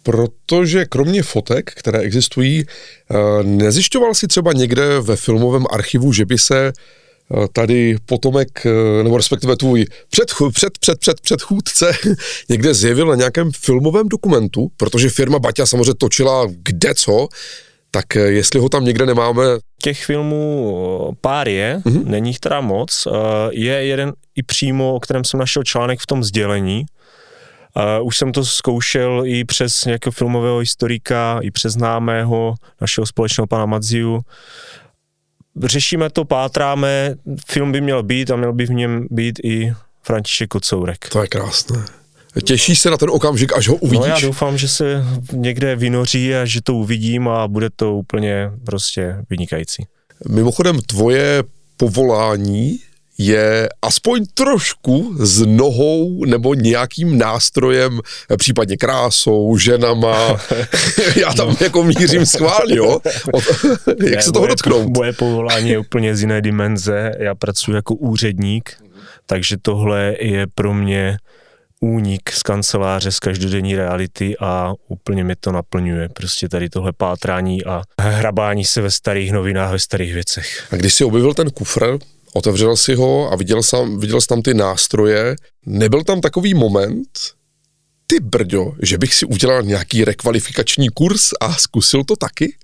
protože 0.03 0.85
kromě 0.85 1.23
fotek, 1.23 1.71
které 1.75 1.99
existují, 1.99 2.65
eh, 2.65 3.15
nezjišťoval 3.43 4.15
si 4.15 4.27
třeba 4.27 4.53
někde 4.53 5.01
ve 5.01 5.17
filmovém 5.17 5.65
archivu, 5.71 6.13
že 6.13 6.27
by 6.27 6.39
se 6.39 6.67
eh, 6.67 7.49
tady 7.53 7.97
potomek, 8.07 8.67
nebo 9.03 9.17
respektive 9.17 9.57
tvůj 9.57 9.87
před, 10.11 10.35
před, 10.53 10.79
před, 10.79 10.99
před, 10.99 11.21
předchůdce 11.21 11.93
někde 12.49 12.75
zjevil 12.75 13.07
na 13.07 13.15
nějakém 13.15 13.51
filmovém 13.53 14.09
dokumentu, 14.09 14.69
protože 14.77 15.11
firma 15.11 15.39
Baťa 15.39 15.67
samozřejmě 15.67 15.95
točila 15.95 16.47
kde 16.63 16.95
co, 16.95 17.29
tak 17.95 18.15
jestli 18.15 18.61
ho 18.61 18.69
tam 18.69 18.85
někde 18.85 19.07
nemáme. 19.07 19.43
Těch 19.83 20.05
filmů 20.05 21.17
pár 21.21 21.49
je, 21.49 21.81
mm-hmm. 21.85 22.05
není 22.05 22.31
jich 22.31 22.39
teda 22.39 22.61
moc. 22.61 23.09
Je 23.51 23.73
jeden 23.73 24.13
i 24.37 24.43
přímo, 24.43 24.95
o 24.95 25.01
kterém 25.01 25.25
jsem 25.25 25.41
našel 25.41 25.63
článek 25.63 26.01
v 26.01 26.07
tom 26.07 26.25
sdělení, 26.25 26.87
už 28.03 28.17
jsem 28.17 28.33
to 28.33 28.45
zkoušel 28.45 29.23
i 29.27 29.45
přes 29.45 29.85
nějakého 29.85 30.13
filmového 30.13 30.59
historika, 30.59 31.39
i 31.43 31.51
přes 31.51 31.73
známého 31.73 32.55
našeho 32.81 33.07
společného 33.07 33.47
pana 33.47 33.67
Madziu. 33.67 34.21
Řešíme 35.65 36.11
to, 36.11 36.25
pátráme, 36.25 37.15
film 37.47 37.73
by 37.73 37.81
měl 37.81 38.03
být 38.03 38.31
a 38.31 38.37
měl 38.37 38.53
by 38.53 38.67
v 38.67 38.71
něm 38.71 39.07
být 39.11 39.41
i 39.45 39.73
František 40.03 40.49
Kocourek. 40.49 41.09
To 41.09 41.23
je 41.23 41.29
krásné. 41.29 41.85
Těší 42.43 42.77
se 42.77 42.91
na 42.91 42.97
ten 42.97 43.11
okamžik, 43.11 43.53
až 43.53 43.69
ho 43.69 43.75
uvidíš? 43.75 44.01
No 44.01 44.07
já 44.07 44.21
doufám, 44.21 44.59
že 44.59 44.69
se 44.69 45.05
někde 45.33 45.77
vynoří 45.77 46.35
a 46.35 46.45
že 46.45 46.63
to 46.63 46.75
uvidím 46.75 47.29
a 47.29 47.49
bude 47.49 47.69
to 47.77 47.95
úplně 47.95 48.51
prostě 48.65 49.17
vynikající. 49.31 49.87
Mimochodem, 50.29 50.79
tvoje 50.81 51.45
povolání 51.77 52.79
je 53.19 53.69
aspoň 53.83 54.25
trošku 54.35 55.15
s 55.19 55.47
nohou 55.47 56.25
nebo 56.25 56.55
nějakým 56.55 57.19
nástrojem, 57.19 58.01
případně 58.37 58.77
krásou, 58.77 59.59
ženama. 59.59 60.37
Já 61.17 61.33
tam 61.33 61.49
no. 61.49 61.57
jako 61.61 61.85
mířím 61.85 62.27
schválně, 62.27 62.77
jo? 62.77 62.99
Od, 63.33 63.45
jak 63.87 64.15
ne, 64.15 64.23
se 64.23 64.33
toho 64.33 64.47
dotknout? 64.47 64.97
Moje 64.97 65.13
povolání 65.13 65.71
je 65.71 65.79
úplně 65.79 66.17
z 66.17 66.21
jiné 66.21 66.43
dimenze. 66.43 67.13
Já 67.19 67.35
pracuji 67.35 67.73
jako 67.73 67.95
úředník, 67.95 68.73
takže 69.27 69.57
tohle 69.63 70.17
je 70.21 70.47
pro 70.55 70.75
mě 70.75 71.19
únik 71.81 72.33
z 72.33 72.43
kanceláře, 72.43 73.13
z 73.13 73.19
každodenní 73.19 73.77
reality 73.77 74.37
a 74.41 74.73
úplně 74.89 75.25
mi 75.25 75.37
to 75.37 75.53
naplňuje. 75.53 76.09
Prostě 76.09 76.49
tady 76.49 76.69
tohle 76.69 76.93
pátrání 76.93 77.65
a 77.65 77.83
hrabání 78.01 78.65
se 78.65 78.81
ve 78.81 78.91
starých 78.91 79.33
novinách, 79.33 79.73
ve 79.73 79.79
starých 79.79 80.15
věcech. 80.15 80.67
A 80.73 80.77
když 80.77 80.95
jsi 80.95 81.05
objevil 81.05 81.35
ten 81.35 81.51
kufr, 81.51 81.99
otevřel 82.35 82.77
si 82.77 82.95
ho 82.95 83.33
a 83.33 83.37
viděl 83.37 83.63
jsem, 83.63 84.01
viděl 84.01 84.21
jsi 84.21 84.27
tam 84.27 84.43
ty 84.43 84.55
nástroje. 84.55 85.37
Nebyl 85.67 86.05
tam 86.05 86.21
takový 86.21 86.55
moment, 86.55 87.09
ty 88.07 88.21
brďo, 88.21 88.73
že 88.83 88.99
bych 88.99 89.15
si 89.15 89.27
udělal 89.27 89.63
nějaký 89.63 90.05
rekvalifikační 90.05 90.89
kurz 90.89 91.31
a 91.41 91.53
zkusil 91.55 92.05
to 92.05 92.17
taky? 92.17 92.57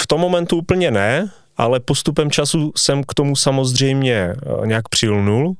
V 0.00 0.06
tom 0.06 0.20
momentu 0.20 0.56
úplně 0.56 0.90
ne, 0.90 1.30
ale 1.56 1.80
postupem 1.80 2.30
času 2.30 2.72
jsem 2.76 3.04
k 3.04 3.14
tomu 3.14 3.36
samozřejmě 3.36 4.14
eh, 4.16 4.66
nějak 4.66 4.88
přilnul. 4.88 5.54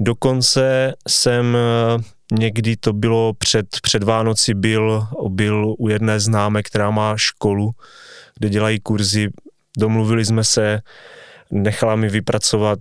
Dokonce 0.00 0.94
jsem 1.08 1.56
eh, 1.56 2.02
někdy 2.32 2.76
to 2.76 2.92
bylo 2.92 3.34
před, 3.34 3.66
před 3.82 4.02
Vánoci 4.02 4.54
byl, 4.54 5.06
byl 5.28 5.74
u 5.78 5.88
jedné 5.88 6.20
známé, 6.20 6.62
která 6.62 6.90
má 6.90 7.16
školu, 7.16 7.70
kde 8.38 8.48
dělají 8.48 8.80
kurzy. 8.80 9.28
Domluvili 9.78 10.24
jsme 10.24 10.44
se, 10.44 10.80
nechala 11.50 11.96
mi 11.96 12.08
vypracovat 12.08 12.78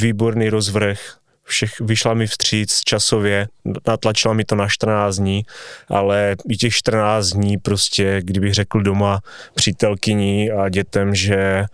výborný 0.00 0.48
rozvrh, 0.48 1.16
všech, 1.44 1.80
vyšla 1.80 2.14
mi 2.14 2.26
vstříc 2.26 2.80
časově, 2.80 3.48
natlačila 3.86 4.34
mi 4.34 4.44
to 4.44 4.54
na 4.54 4.68
14 4.68 5.16
dní, 5.16 5.42
ale 5.88 6.36
i 6.48 6.56
těch 6.56 6.74
14 6.74 7.26
dní 7.26 7.58
prostě, 7.58 8.20
kdybych 8.24 8.54
řekl 8.54 8.80
doma 8.80 9.20
přítelkyní 9.54 10.50
a 10.50 10.68
dětem, 10.68 11.14
že 11.14 11.64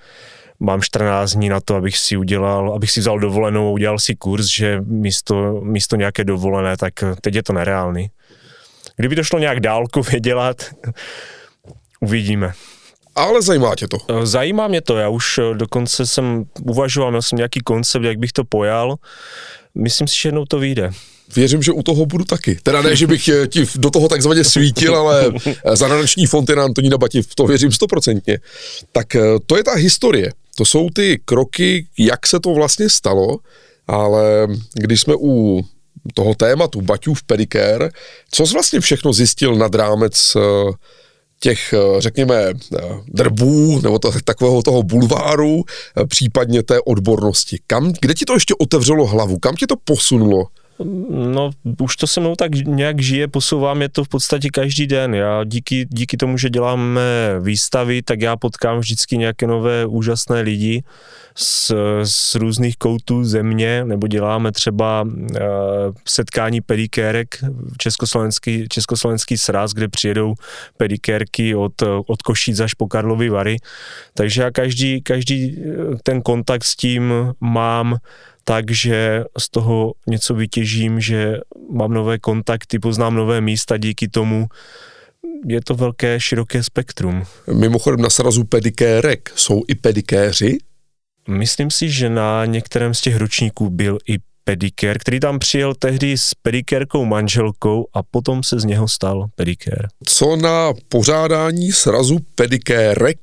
mám 0.61 0.83
14 0.83 1.33
dní 1.33 1.49
na 1.49 1.61
to, 1.61 1.75
abych 1.75 1.99
si 1.99 2.17
udělal, 2.17 2.75
abych 2.75 2.91
si 2.91 3.01
vzal 3.01 3.19
dovolenou, 3.19 3.73
udělal 3.73 3.99
si 3.99 4.15
kurz, 4.15 4.47
že 4.47 4.81
místo, 4.87 5.61
místo 5.61 5.97
nějaké 5.97 6.25
dovolené, 6.25 6.77
tak 6.77 6.95
teď 7.21 7.35
je 7.35 7.43
to 7.43 7.53
nereálný. 7.53 8.11
Kdyby 8.97 9.17
to 9.17 9.25
šlo 9.25 9.39
nějak 9.39 9.61
dálkově 9.61 10.21
dělat, 10.21 10.63
uvidíme. 12.01 12.53
Ale 13.17 13.43
zajímá 13.43 13.75
tě 13.77 13.89
to? 13.89 13.97
Eh, 14.09 14.27
zajímá 14.27 14.69
mě 14.69 14.81
to, 14.81 14.97
já 14.97 15.09
už 15.09 15.39
eh, 15.39 15.55
dokonce 15.55 16.07
jsem 16.07 16.45
uvažoval, 16.63 17.11
měl 17.11 17.23
jsem 17.23 17.37
nějaký 17.37 17.61
koncept, 17.61 18.03
jak 18.03 18.19
bych 18.19 18.33
to 18.33 18.45
pojal. 18.45 18.97
Myslím 19.75 20.09
si, 20.09 20.17
že 20.21 20.29
jednou 20.29 20.45
to 20.45 20.59
vyjde. 20.59 20.91
Věřím, 21.37 21.63
že 21.63 21.73
u 21.73 21.83
toho 21.83 22.07
budu 22.07 22.25
taky. 22.25 22.59
Teda 22.63 22.83
ne, 22.83 22.97
že 22.97 23.07
bych 23.07 23.29
eh, 23.29 23.47
ti 23.47 23.67
do 23.77 23.91
toho 23.91 24.09
takzvaně 24.09 24.45
svítil, 24.45 24.97
ale 24.97 25.33
zahraniční 25.75 26.27
fond 26.27 26.49
je 26.49 26.57
na 26.57 26.65
Antonína 26.65 26.99
Bati, 26.99 27.23
v 27.23 27.35
to 27.35 27.47
věřím 27.47 27.73
stoprocentně. 27.73 28.39
Tak 28.93 29.07
to 29.47 29.57
je 29.57 29.65
ta 29.65 29.75
historie. 29.75 30.33
To 30.57 30.65
jsou 30.65 30.91
ty 30.91 31.21
kroky, 31.25 31.87
jak 31.99 32.27
se 32.27 32.41
to 32.41 32.55
vlastně 32.55 32.91
stalo, 32.91 33.39
ale 33.87 34.47
když 34.75 35.01
jsme 35.01 35.15
u 35.21 35.63
toho 36.15 36.35
tématu 36.35 36.81
Baťův 36.81 37.23
pedikér, 37.23 37.93
co 38.31 38.47
jsi 38.47 38.53
vlastně 38.53 38.81
všechno 38.81 39.13
zjistil 39.13 39.55
nad 39.55 39.75
rámec 39.75 40.37
těch, 41.41 41.73
eh, 41.73 42.01
řekněme, 42.01 42.35
eh, 42.35 42.81
drbů 43.09 43.81
nebo 43.81 43.99
to, 43.99 44.13
takového 44.25 44.63
toho 44.63 44.83
bulváru, 44.83 45.65
eh, 45.65 46.07
případně 46.07 46.63
té 46.63 46.81
odbornosti. 46.81 47.59
Kam, 47.67 47.93
kde 48.01 48.15
ti 48.15 48.25
to 48.25 48.35
ještě 48.35 48.55
otevřelo 48.55 49.07
hlavu? 49.07 49.39
Kam 49.39 49.57
tě 49.57 49.67
to 49.67 49.75
posunulo? 49.85 50.45
No, 51.11 51.51
už 51.81 51.97
to 51.97 52.07
se 52.07 52.21
mnou 52.21 52.35
tak 52.37 52.55
nějak 52.55 53.03
žije, 53.03 53.29
posouvám 53.29 53.83
je 53.83 53.89
to 53.89 54.05
v 54.05 54.09
podstatě 54.09 54.49
každý 54.53 54.87
den. 54.87 55.15
Já 55.15 55.45
díky, 55.45 55.87
díky 55.91 56.17
tomu, 56.17 56.39
že 56.39 56.51
děláme 56.51 57.01
výstavy, 57.41 58.03
tak 58.03 58.21
já 58.21 58.37
potkám 58.37 58.79
vždycky 58.79 59.19
nějaké 59.19 59.47
nové 59.47 59.87
úžasné 59.87 60.41
lidi 60.41 60.83
z, 61.35 61.73
z 62.03 62.35
různých 62.35 62.77
koutů 62.77 63.25
země, 63.25 63.85
nebo 63.85 64.07
děláme 64.07 64.53
třeba 64.53 65.03
uh, 65.03 65.09
setkání 66.09 66.61
pedikérek, 66.61 67.45
československý, 67.79 68.69
československý 68.69 69.39
sraz, 69.39 69.73
kde 69.73 69.89
přijedou 69.89 70.35
pedikérky 70.77 71.55
od, 71.55 71.83
od 72.07 72.23
Košíc 72.23 72.61
až 72.61 72.75
po 72.75 72.87
Karlovy 72.87 73.29
Vary. 73.29 73.57
Takže 74.15 74.43
já 74.43 74.51
každý, 74.51 75.03
každý 75.03 75.57
ten 76.03 76.23
kontakt 76.23 76.65
s 76.65 76.77
tím 76.77 77.15
mám 77.41 77.97
takže 78.49 79.25
z 79.39 79.51
toho 79.51 79.93
něco 80.07 80.35
vytěžím, 80.35 81.01
že 81.01 81.39
mám 81.71 81.93
nové 81.93 82.19
kontakty, 82.19 82.79
poznám 82.79 83.15
nové 83.15 83.41
místa 83.41 83.77
díky 83.77 84.09
tomu, 84.09 84.47
je 85.47 85.61
to 85.61 85.75
velké, 85.75 86.21
široké 86.21 86.63
spektrum. 86.63 87.23
Mimochodem 87.53 88.01
na 88.01 88.11
srazu 88.11 88.45
pedikérek 88.45 89.33
jsou 89.37 89.63
i 89.69 89.75
pedikéři? 89.75 90.59
Myslím 91.29 91.71
si, 91.71 91.91
že 91.91 92.11
na 92.11 92.45
některém 92.45 92.95
z 92.95 93.01
těch 93.01 93.17
ročníků 93.17 93.71
byl 93.71 93.99
i 94.09 94.17
pedikér, 94.45 94.99
který 94.99 95.21
tam 95.21 95.39
přijel 95.39 95.75
tehdy 95.75 96.19
s 96.19 96.35
pedikérkou 96.35 97.05
manželkou 97.05 97.87
a 97.95 98.03
potom 98.03 98.43
se 98.43 98.61
z 98.61 98.65
něho 98.65 98.89
stal 98.89 99.27
pedikér. 99.35 99.89
Co 100.05 100.37
na 100.37 100.73
pořádání 100.89 101.73
srazu 101.73 102.19
pedikérek 102.35 103.19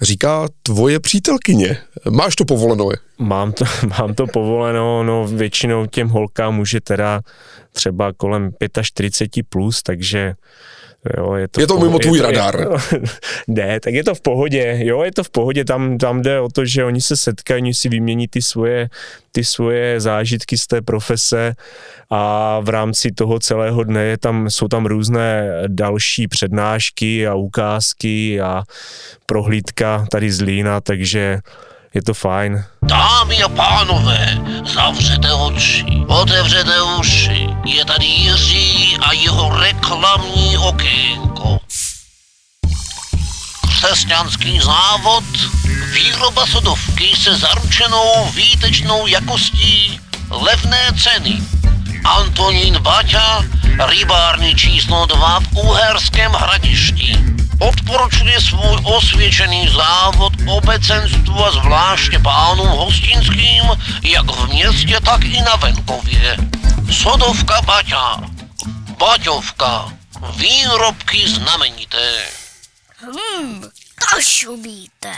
říká 0.00 0.48
tvoje 0.62 1.00
přítelkyně. 1.00 1.78
Máš 2.10 2.36
to 2.36 2.44
povoleno? 2.44 2.88
Mám 3.22 3.52
to, 3.52 3.64
mám 3.98 4.14
to 4.14 4.26
povoleno, 4.26 5.02
no 5.02 5.26
většinou 5.26 5.86
těm 5.86 6.08
holkám 6.08 6.54
může 6.54 6.80
teda 6.80 7.20
třeba 7.72 8.12
kolem 8.12 8.50
45 8.82 9.46
plus, 9.48 9.82
takže 9.82 10.34
Jo, 11.16 11.34
je 11.34 11.48
to, 11.48 11.60
je 11.60 11.66
to 11.66 11.78
mimo 11.78 11.98
tvůj 11.98 12.18
je 12.18 12.22
to, 12.22 12.30
radar. 12.30 12.60
Je, 12.60 13.00
ne, 13.48 13.80
tak 13.80 13.94
je 13.94 14.04
to 14.04 14.14
v 14.14 14.20
pohodě. 14.20 14.78
Jo, 14.82 15.02
je 15.02 15.12
to 15.12 15.24
v 15.24 15.30
pohodě. 15.30 15.64
Tam, 15.64 15.98
tam 15.98 16.22
jde 16.22 16.40
o 16.40 16.48
to, 16.48 16.64
že 16.64 16.84
oni 16.84 17.00
se 17.00 17.16
setkají, 17.16 17.62
oni 17.62 17.74
si 17.74 17.88
vymění 17.88 18.28
ty 18.28 18.42
svoje, 18.42 18.88
ty 19.32 19.44
svoje 19.44 20.00
zážitky 20.00 20.58
z 20.58 20.66
té 20.66 20.82
profese 20.82 21.54
a 22.10 22.60
v 22.60 22.68
rámci 22.68 23.12
toho 23.12 23.38
celého 23.38 23.84
dne 23.84 24.04
je 24.04 24.18
tam, 24.18 24.50
jsou 24.50 24.68
tam 24.68 24.86
různé 24.86 25.50
další 25.66 26.28
přednášky 26.28 27.26
a 27.26 27.34
ukázky 27.34 28.40
a 28.40 28.62
prohlídka 29.26 30.06
tady 30.10 30.32
z 30.32 30.40
Lína, 30.40 30.80
takže 30.80 31.38
je 31.94 32.02
to 32.02 32.14
fajn. 32.14 32.64
Dámy 32.82 33.42
a 33.42 33.48
pánové, 33.48 34.38
zavřete 34.74 35.32
oči, 35.32 35.84
otevřete 36.06 36.82
uši. 36.82 37.46
Je 37.64 37.84
tady 37.84 38.04
Jiří 38.04 38.98
a 39.00 39.12
jeho 39.12 39.60
reklamní 39.60 40.58
okénko. 40.58 41.58
Křesťanský 43.68 44.60
závod, 44.60 45.24
výroba 45.92 46.46
sodovky 46.46 47.16
se 47.16 47.36
zaručenou 47.36 48.30
výtečnou 48.34 49.06
jakostí, 49.06 50.00
levné 50.30 50.86
ceny. 51.02 51.42
Antonín 52.04 52.78
Baťa, 52.82 53.44
rybárny 53.86 54.54
číslo 54.54 55.06
2 55.06 55.40
v 55.40 55.56
Uherském 55.56 56.32
hradišti 56.32 57.41
odporučuje 58.02 58.40
svůj 58.40 58.78
osvědčený 58.84 59.68
závod 59.68 60.32
obecenstvu 60.46 61.44
a 61.44 61.52
zvláště 61.52 62.18
pánům 62.18 62.68
hostinským, 62.68 63.64
jak 64.02 64.30
v 64.30 64.48
městě, 64.48 65.00
tak 65.04 65.24
i 65.24 65.42
na 65.42 65.56
venkově. 65.56 66.36
Sodovka 66.92 67.62
Baťa, 67.62 68.16
Baťovka, 68.98 69.92
výrobky 70.36 71.28
znamenité. 71.28 72.24
Hmm, 72.98 73.64
kašumíte. 73.94 75.12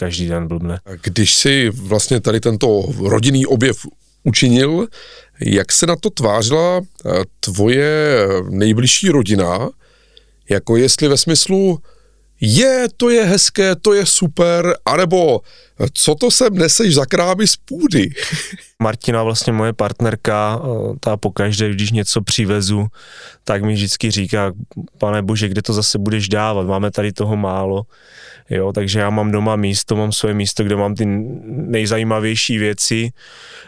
každý 0.01 0.27
den 0.27 0.47
blbne. 0.47 0.79
Když 1.03 1.35
si 1.35 1.69
vlastně 1.69 2.19
tady 2.21 2.39
tento 2.39 2.81
rodinný 3.05 3.45
objev 3.45 3.77
učinil, 4.23 4.87
jak 5.39 5.71
se 5.71 5.85
na 5.85 5.95
to 5.95 6.09
tvářila 6.09 6.81
eh, 6.81 7.09
tvoje 7.39 8.27
nejbližší 8.49 9.09
rodina, 9.09 9.69
jako 10.49 10.77
jestli 10.77 11.07
ve 11.07 11.17
smyslu, 11.17 11.79
je, 12.41 12.87
to 12.97 13.09
je 13.09 13.23
hezké, 13.25 13.75
to 13.75 13.93
je 13.93 14.05
super, 14.05 14.75
anebo 14.85 15.41
co 15.93 16.15
to 16.15 16.31
sem 16.31 16.53
neseš 16.53 16.95
za 16.95 17.05
krámy 17.05 17.47
z 17.47 17.55
půdy? 17.55 18.09
Martina, 18.79 19.23
vlastně 19.23 19.53
moje 19.53 19.73
partnerka, 19.73 20.61
eh, 20.63 20.95
ta 20.99 21.17
pokaždé, 21.17 21.69
když 21.69 21.91
něco 21.91 22.21
přivezu, 22.21 22.87
tak 23.43 23.63
mi 23.63 23.73
vždycky 23.73 24.11
říká, 24.11 24.53
pane 24.97 25.21
bože, 25.21 25.49
kde 25.49 25.61
to 25.61 25.73
zase 25.73 25.99
budeš 25.99 26.29
dávat, 26.29 26.67
máme 26.67 26.91
tady 26.91 27.11
toho 27.13 27.37
málo. 27.37 27.85
Jo, 28.51 28.73
takže 28.73 28.99
já 28.99 29.09
mám 29.09 29.31
doma 29.31 29.55
místo, 29.55 29.95
mám 29.95 30.11
své 30.11 30.33
místo, 30.33 30.63
kde 30.63 30.75
mám 30.75 30.95
ty 30.95 31.05
nejzajímavější 31.45 32.57
věci. 32.57 33.09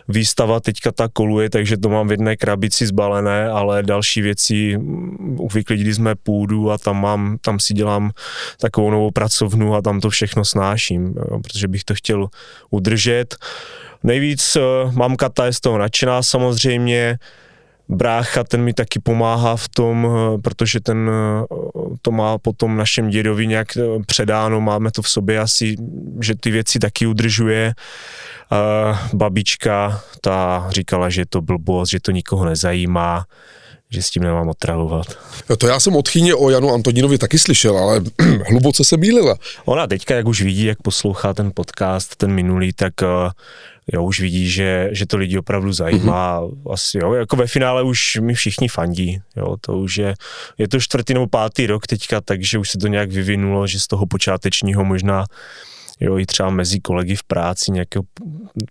Výstava 0.08 0.60
teďka 0.60 0.92
ta 0.92 1.08
koluje, 1.14 1.50
takže 1.50 1.78
to 1.78 1.90
mám 1.90 2.08
v 2.08 2.12
jedné 2.12 2.36
krabici 2.36 2.88
zbalené, 2.88 3.50
ale 3.50 3.84
další 3.84 4.22
věci, 4.22 4.78
mm, 4.78 5.48
vyklidili 5.54 5.94
jsme 5.94 6.16
půdu 6.16 6.72
a 6.72 6.78
tam 6.78 7.02
mám, 7.02 7.38
tam 7.42 7.60
si 7.60 7.74
dělám 7.74 8.12
takovou 8.60 8.92
novou 8.92 9.12
pracovnu 9.12 9.76
a 9.76 9.82
tam 9.82 10.00
to 10.00 10.10
všechno 10.10 10.46
snáším, 10.46 11.14
jo, 11.32 11.40
protože 11.40 11.68
bych 11.68 11.84
to 11.84 11.94
chtěl 12.04 12.28
udržet. 12.70 13.36
Nejvíc 14.04 14.56
uh, 14.56 14.92
mamka 14.92 15.30
ta 15.30 15.46
je 15.46 15.54
z 15.54 15.60
toho 15.60 15.78
nadšená 15.78 16.24
samozřejmě, 16.24 17.18
brácha, 17.90 18.44
ten 18.44 18.62
mi 18.64 18.74
taky 18.74 19.00
pomáhá 19.00 19.56
v 19.56 19.68
tom, 19.70 20.08
eh, 20.08 20.42
protože 20.42 20.80
ten 20.80 21.10
eh, 21.10 21.46
to 22.02 22.12
má 22.12 22.38
potom 22.38 22.78
našem 22.78 23.10
dědovi 23.10 23.48
nějak 23.48 23.68
předáno, 24.08 24.62
máme 24.62 24.92
to 24.92 25.02
v 25.02 25.10
sobě 25.10 25.40
asi, 25.40 25.76
že 26.22 26.36
ty 26.36 26.52
věci 26.52 26.80
taky 26.80 27.08
udržuje. 27.08 27.74
Babička, 29.14 30.02
ta 30.22 30.68
říkala, 30.70 31.10
že 31.10 31.22
je 31.22 31.26
to 31.26 31.42
blbost, 31.42 31.90
že 31.90 32.00
to 32.00 32.12
nikoho 32.12 32.46
nezajímá, 32.46 33.26
že 33.94 34.02
s 34.02 34.10
tím 34.10 34.24
nemám 34.24 34.50
otravovat. 34.50 35.06
To 35.58 35.68
já 35.68 35.80
jsem 35.80 35.96
od 35.96 36.10
chyně 36.10 36.36
o 36.36 36.50
Janu 36.50 36.74
Antonínovi 36.74 37.18
taky 37.18 37.40
slyšel, 37.40 37.78
ale 37.78 38.02
hluboce 38.50 38.86
se 38.86 38.98
mýlila. 38.98 39.36
Ona 39.66 39.88
teďka, 39.88 40.16
jak 40.16 40.28
už 40.28 40.42
vidí, 40.42 40.66
jak 40.66 40.82
poslouchá 40.82 41.34
ten 41.34 41.52
podcast, 41.56 42.16
ten 42.16 42.32
minulý, 42.32 42.74
tak 42.74 42.94
uh, 43.02 43.32
jo, 43.94 44.04
už 44.04 44.20
vidí, 44.20 44.50
že, 44.50 44.90
že 44.92 45.06
to 45.06 45.18
lidi 45.18 45.38
opravdu 45.38 45.74
zajímá. 45.74 46.42
Mm-hmm. 46.42 46.74
Asi, 46.74 46.98
jo, 46.98 47.14
jako 47.14 47.36
ve 47.36 47.48
finále 47.48 47.84
už 47.84 48.18
mi 48.22 48.34
všichni 48.34 48.68
fandí. 48.68 49.22
Jo, 49.36 49.56
to 49.62 49.78
už 49.78 49.98
je, 49.98 50.14
je 50.58 50.68
to 50.68 50.80
čtvrtý 50.80 51.14
nebo 51.14 51.28
pátý 51.28 51.68
rok 51.68 51.88
teďka, 51.88 52.22
takže 52.22 52.58
už 52.58 52.70
se 52.70 52.78
to 52.78 52.88
nějak 52.88 53.12
vyvinulo, 53.12 53.68
že 53.68 53.80
z 53.80 53.88
toho 53.88 54.06
počátečního 54.06 54.86
možná 54.86 55.26
jo, 56.00 56.18
i 56.18 56.26
třeba 56.26 56.50
mezi 56.50 56.80
kolegy 56.80 57.16
v 57.16 57.24
práci 57.24 57.72
nějakého, 57.72 58.04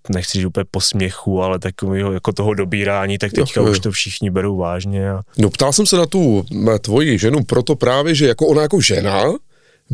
nechci 0.09 0.39
říct 0.39 0.47
úplně 0.47 0.65
posměchu, 0.71 1.43
ale 1.43 1.59
takového 1.59 2.13
jako 2.13 2.33
toho 2.33 2.55
dobírání, 2.55 3.19
tak 3.19 3.33
teďka 3.33 3.61
jo, 3.61 3.67
jo. 3.67 3.73
už 3.73 3.81
to 3.81 3.91
všichni 3.91 4.31
berou 4.31 4.57
vážně. 4.57 5.11
A... 5.11 5.21
No 5.39 5.51
ptal 5.51 5.73
jsem 5.73 5.87
se 5.87 5.97
na 5.97 6.07
tu 6.07 6.45
tvoji 6.81 7.19
ženu 7.19 7.45
proto 7.45 7.77
právě, 7.77 8.15
že 8.15 8.27
jako 8.27 8.47
ona 8.47 8.63
jako 8.63 8.81
žena, 8.81 9.23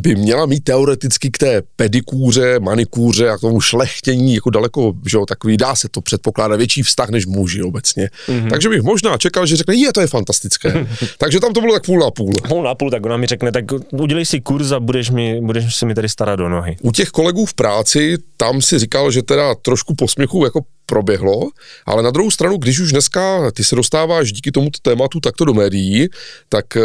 by 0.03 0.15
měla 0.15 0.47
mít 0.47 0.65
teoreticky 0.65 1.31
k 1.31 1.39
té 1.39 1.63
pedikůře, 1.77 2.59
manikůře 2.59 3.31
a 3.31 3.37
k 3.37 3.41
tomu 3.41 3.61
šlechtění 3.61 4.35
jako 4.35 4.51
daleko, 4.51 4.93
že 5.07 5.17
jo, 5.17 5.27
takový 5.27 5.57
dá 5.57 5.75
se 5.75 5.89
to 5.89 6.01
předpokládat 6.01 6.57
větší 6.57 6.83
vztah 6.83 7.09
než 7.09 7.27
muži 7.27 7.63
obecně. 7.63 8.11
Mm-hmm. 8.29 8.51
Takže 8.51 8.69
bych 8.69 8.83
možná 8.83 9.17
čekal, 9.19 9.47
že 9.47 9.57
řekne, 9.57 9.75
je, 9.75 9.93
to 9.93 10.01
je 10.01 10.07
fantastické. 10.07 10.87
Takže 11.19 11.41
tam 11.41 11.53
to 11.53 11.61
bylo 11.61 11.73
tak 11.73 11.87
půl 11.87 12.01
na 12.01 12.11
půl. 12.11 12.33
Půl 12.49 12.63
na 12.63 12.75
půl, 12.75 12.91
tak 12.91 13.07
ona 13.07 13.17
mi 13.17 13.27
řekne, 13.27 13.53
tak 13.53 13.65
udělej 13.93 14.27
si 14.27 14.41
kurz 14.41 14.71
a 14.71 14.81
budeš, 14.81 15.11
mi, 15.11 15.41
budeš 15.41 15.75
se 15.75 15.87
mi 15.87 15.95
tady 15.95 16.09
starat 16.09 16.37
do 16.37 16.49
nohy. 16.49 16.77
U 16.83 16.93
těch 16.93 17.09
kolegů 17.09 17.47
v 17.47 17.55
práci, 17.55 18.17
tam 18.37 18.63
si 18.63 18.79
říkal, 18.79 19.11
že 19.11 19.23
teda 19.23 19.55
trošku 19.55 19.95
posměchu 19.95 20.45
jako 20.45 20.61
proběhlo, 20.88 21.51
ale 21.87 22.03
na 22.03 22.11
druhou 22.11 22.31
stranu, 22.31 22.57
když 22.57 22.81
už 22.81 22.92
dneska 22.92 23.51
ty 23.51 23.64
se 23.64 23.77
dostáváš 23.77 24.33
díky 24.33 24.53
tomuto 24.53 24.79
tématu 24.83 25.20
takto 25.20 25.44
do 25.44 25.55
médií, 25.55 26.09
tak 26.48 26.77
eh, 26.77 26.81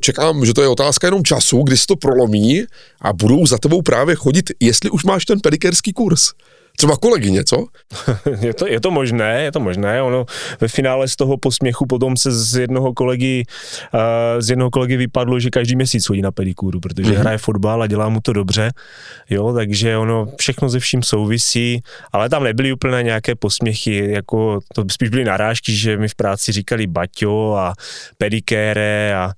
čekám, 0.00 0.44
že 0.44 0.54
to 0.54 0.62
je 0.62 0.68
otázka 0.68 1.06
jenom 1.06 1.24
času, 1.24 1.62
kdy 1.62 1.76
se 1.76 1.86
to 1.86 1.96
prolomí 1.96 2.64
a 3.00 3.12
budou 3.12 3.46
za 3.46 3.58
tebou 3.58 3.82
právě 3.82 4.14
chodit, 4.14 4.50
jestli 4.60 4.90
už 4.90 5.04
máš 5.04 5.24
ten 5.24 5.40
pedikérský 5.40 5.92
kurz 5.92 6.32
třeba 6.76 6.96
kolegyně, 6.96 7.44
co? 7.44 7.66
je, 8.40 8.54
to, 8.54 8.66
je 8.66 8.80
to 8.80 8.90
možné, 8.90 9.42
je 9.42 9.52
to 9.52 9.60
možné. 9.60 10.02
Ono 10.02 10.26
ve 10.60 10.68
finále 10.68 11.08
z 11.08 11.16
toho 11.16 11.36
posměchu 11.36 11.86
potom 11.86 12.16
se 12.16 12.32
z 12.32 12.56
jednoho 12.56 12.92
kolegy, 12.92 13.44
uh, 13.94 14.00
z 14.40 14.50
jednoho 14.50 14.70
kolegy 14.70 14.96
vypadlo, 14.96 15.40
že 15.40 15.50
každý 15.50 15.76
měsíc 15.76 16.06
chodí 16.06 16.22
na 16.22 16.30
pedikúru, 16.30 16.80
protože 16.80 17.12
mm-hmm. 17.12 17.18
hraje 17.18 17.38
fotbal 17.38 17.82
a 17.82 17.86
dělá 17.86 18.08
mu 18.08 18.20
to 18.20 18.32
dobře. 18.32 18.70
Jo, 19.30 19.52
takže 19.52 19.96
ono 19.96 20.28
všechno 20.38 20.68
ze 20.68 20.80
vším 20.80 21.02
souvisí, 21.02 21.82
ale 22.12 22.28
tam 22.28 22.44
nebyly 22.44 22.72
úplně 22.72 23.02
nějaké 23.02 23.34
posměchy, 23.34 24.12
jako 24.12 24.60
to 24.74 24.84
spíš 24.90 25.08
byly 25.08 25.24
narážky, 25.24 25.76
že 25.76 25.96
mi 25.96 26.08
v 26.08 26.14
práci 26.14 26.52
říkali 26.52 26.86
Baťo 26.86 27.54
a 27.58 27.74
pedikére 28.18 29.14
a 29.16 29.32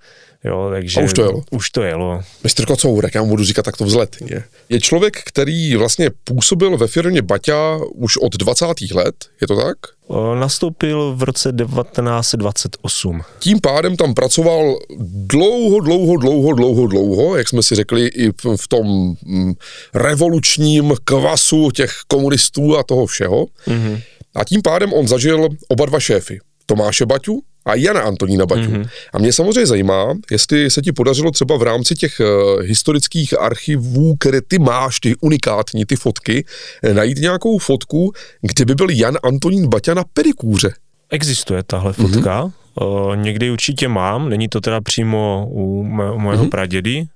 Jo, 0.44 0.70
takže 0.72 1.00
a 1.00 1.04
už 1.04 1.12
to 1.12 1.22
jelo. 1.22 1.42
Už 1.50 1.70
to 1.70 1.82
jelo. 1.82 2.20
Mistr 2.44 2.66
Kocourek, 2.66 3.14
já 3.14 3.22
mu 3.22 3.28
budu 3.28 3.44
říkat 3.44 3.62
takto 3.62 3.84
vzletně. 3.84 4.44
Je 4.68 4.80
člověk, 4.80 5.16
který 5.24 5.76
vlastně 5.76 6.10
působil 6.24 6.76
ve 6.76 6.86
firmě 6.86 7.22
Baťa 7.22 7.78
už 7.94 8.16
od 8.16 8.36
20. 8.36 8.66
let, 8.94 9.14
je 9.40 9.46
to 9.46 9.56
tak? 9.56 9.76
Nastoupil 10.40 11.14
v 11.16 11.22
roce 11.22 11.52
1928. 11.52 13.22
Tím 13.38 13.60
pádem 13.60 13.96
tam 13.96 14.14
pracoval 14.14 14.78
dlouho, 15.00 15.80
dlouho, 15.80 16.16
dlouho, 16.16 16.52
dlouho, 16.52 16.86
dlouho, 16.86 17.36
jak 17.36 17.48
jsme 17.48 17.62
si 17.62 17.74
řekli, 17.74 18.06
i 18.06 18.30
v 18.56 18.68
tom 18.68 19.14
mm, 19.24 19.52
revolučním 19.94 20.94
kvasu 21.04 21.70
těch 21.70 21.92
komunistů 22.08 22.78
a 22.78 22.82
toho 22.82 23.06
všeho. 23.06 23.46
Mm-hmm. 23.66 24.02
A 24.34 24.44
tím 24.44 24.62
pádem 24.62 24.92
on 24.92 25.08
zažil 25.08 25.48
oba 25.68 25.86
dva 25.86 26.00
šéfy. 26.00 26.38
Tomáše 26.68 27.06
Baťu 27.06 27.42
a 27.66 27.74
Jana 27.74 28.00
Antonína 28.00 28.46
Baťu. 28.46 28.70
Mm-hmm. 28.70 28.88
A 29.12 29.18
mě 29.18 29.32
samozřejmě 29.32 29.66
zajímá, 29.66 30.14
jestli 30.30 30.70
se 30.70 30.82
ti 30.82 30.92
podařilo 30.92 31.30
třeba 31.30 31.56
v 31.56 31.62
rámci 31.62 31.94
těch 31.94 32.20
uh, 32.20 32.60
historických 32.62 33.40
archivů, 33.40 34.16
které 34.16 34.40
ty 34.40 34.58
máš, 34.58 35.00
ty 35.00 35.14
unikátní, 35.20 35.84
ty 35.84 35.96
fotky, 35.96 36.44
eh, 36.82 36.94
najít 36.94 37.18
nějakou 37.18 37.58
fotku, 37.58 38.12
kde 38.42 38.64
by 38.64 38.74
byl 38.74 38.90
Jan 38.90 39.16
Antonín 39.22 39.68
Baťa 39.68 39.94
na 39.94 40.04
pedikůře. 40.12 40.74
Existuje 41.10 41.62
tahle 41.62 41.92
fotka, 41.92 42.44
mm-hmm. 42.44 43.10
uh, 43.10 43.16
někdy 43.16 43.50
určitě 43.50 43.88
mám, 43.88 44.28
není 44.28 44.48
to 44.48 44.60
teda 44.60 44.80
přímo 44.80 45.48
u, 45.50 45.82
mé, 45.82 46.12
u 46.12 46.18
mého 46.18 46.44
mm-hmm. 46.44 46.48
pradědy, 46.48 47.06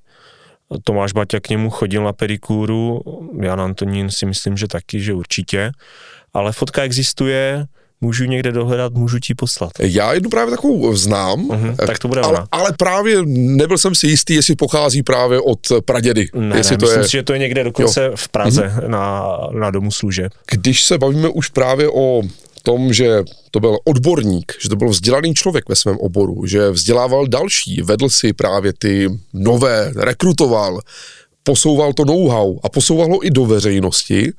Tomáš 0.84 1.12
Baťa 1.12 1.40
k 1.40 1.48
němu 1.48 1.70
chodil 1.70 2.04
na 2.04 2.12
pedikůru, 2.12 3.00
Jan 3.42 3.60
Antonín 3.60 4.10
si 4.10 4.26
myslím, 4.26 4.56
že 4.56 4.68
taky, 4.68 5.00
že 5.00 5.14
určitě, 5.14 5.70
ale 6.34 6.52
fotka 6.52 6.82
existuje, 6.82 7.66
můžu 8.02 8.24
někde 8.24 8.52
dohledat, 8.52 8.92
můžu 8.92 9.18
ti 9.18 9.34
poslat. 9.34 9.72
Já 9.78 10.12
jednu 10.12 10.30
právě 10.30 10.50
takovou 10.50 10.94
znám, 10.96 11.40
Mhm, 11.48 11.76
tak 11.86 11.98
to 11.98 12.08
bude 12.08 12.20
ale, 12.20 12.32
ona. 12.38 12.46
ale 12.52 12.72
právě 12.78 13.16
nebyl 13.26 13.78
jsem 13.78 13.94
si 13.94 14.06
jistý, 14.06 14.34
jestli 14.34 14.54
pochází 14.56 15.02
právě 15.02 15.40
od 15.40 15.58
pradědy. 15.84 16.28
Ne, 16.34 16.56
jestli 16.56 16.74
ne, 16.74 16.78
to 16.78 16.84
myslím 16.86 17.02
je, 17.02 17.08
si, 17.08 17.12
že 17.12 17.22
to 17.22 17.32
je 17.32 17.38
někde 17.38 17.64
dokonce 17.64 18.10
v 18.14 18.28
Praze 18.28 18.74
na, 18.86 19.26
na 19.58 19.70
domu 19.70 19.90
služeb. 19.90 20.32
Když 20.52 20.84
se 20.84 20.98
bavíme 20.98 21.28
už 21.28 21.48
právě 21.48 21.88
o 21.88 22.22
tom, 22.62 22.92
že 22.92 23.22
to 23.50 23.60
byl 23.60 23.78
odborník, 23.84 24.52
že 24.62 24.68
to 24.68 24.76
byl 24.76 24.88
vzdělaný 24.88 25.34
člověk 25.34 25.68
ve 25.68 25.76
svém 25.76 25.96
oboru, 25.98 26.46
že 26.46 26.70
vzdělával 26.70 27.26
další, 27.26 27.82
vedl 27.82 28.08
si 28.08 28.32
právě 28.32 28.72
ty 28.78 29.08
nové, 29.32 29.92
rekrutoval, 29.96 30.80
posouval 31.42 31.92
to 31.92 32.04
know-how 32.04 32.58
a 32.62 32.68
posouval 32.68 33.08
ho 33.08 33.26
i 33.26 33.30
do 33.30 33.46
veřejnosti. 33.46 34.32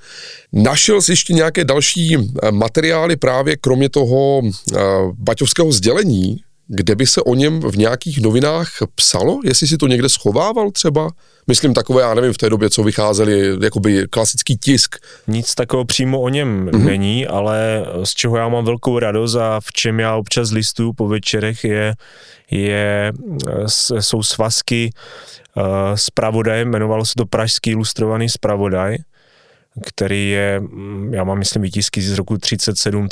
Našel 0.54 1.02
jsi 1.02 1.12
ještě 1.12 1.34
nějaké 1.34 1.66
další 1.66 2.16
eh, 2.16 2.52
materiály 2.52 3.16
právě 3.16 3.58
kromě 3.58 3.90
toho 3.90 4.42
eh, 4.46 4.80
baťovského 5.14 5.72
sdělení, 5.72 6.38
kde 6.68 6.96
by 6.96 7.06
se 7.08 7.22
o 7.22 7.36
něm 7.36 7.62
v 7.62 7.78
nějakých 7.78 8.22
novinách 8.22 8.70
psalo, 8.96 9.40
jestli 9.44 9.68
si 9.68 9.78
to 9.78 9.88
někde 9.88 10.10
schovával 10.10 10.72
třeba? 10.72 11.10
Myslím 11.48 11.74
takové, 11.74 12.02
já 12.02 12.14
nevím, 12.14 12.34
v 12.34 12.38
té 12.38 12.50
době, 12.50 12.70
co 12.70 12.84
vycházeli, 12.84 13.58
jakoby 13.64 14.08
klasický 14.10 14.58
tisk. 14.58 14.96
Nic 15.28 15.56
takového 15.56 15.86
přímo 15.86 16.22
o 16.22 16.30
něm 16.30 16.66
mm-hmm. 16.66 16.86
není, 16.86 17.28
ale 17.28 17.86
z 18.04 18.14
čeho 18.14 18.38
já 18.38 18.50
mám 18.50 18.66
velkou 18.66 19.00
radost 19.00 19.36
a 19.36 19.60
v 19.60 19.72
čem 19.74 20.00
já 20.00 20.16
občas 20.16 20.52
listuju 20.52 20.94
po 20.94 21.08
večerech 21.08 21.64
je, 21.64 21.96
je 22.52 23.14
jsou 24.00 24.24
svazky 24.24 24.90
uh, 25.56 25.64
zpravodajem, 25.96 26.68
jmenovalo 26.68 27.06
se 27.06 27.14
to 27.18 27.26
Pražský 27.26 27.70
ilustrovaný 27.70 28.30
zpravodaj, 28.30 28.98
který 29.86 30.30
je, 30.30 30.60
mm, 30.60 31.14
já 31.14 31.24
mám 31.24 31.40
myslím 31.40 31.62
výtisky 31.62 32.02
z 32.02 32.14
roku 32.14 32.38
37, 32.38 33.08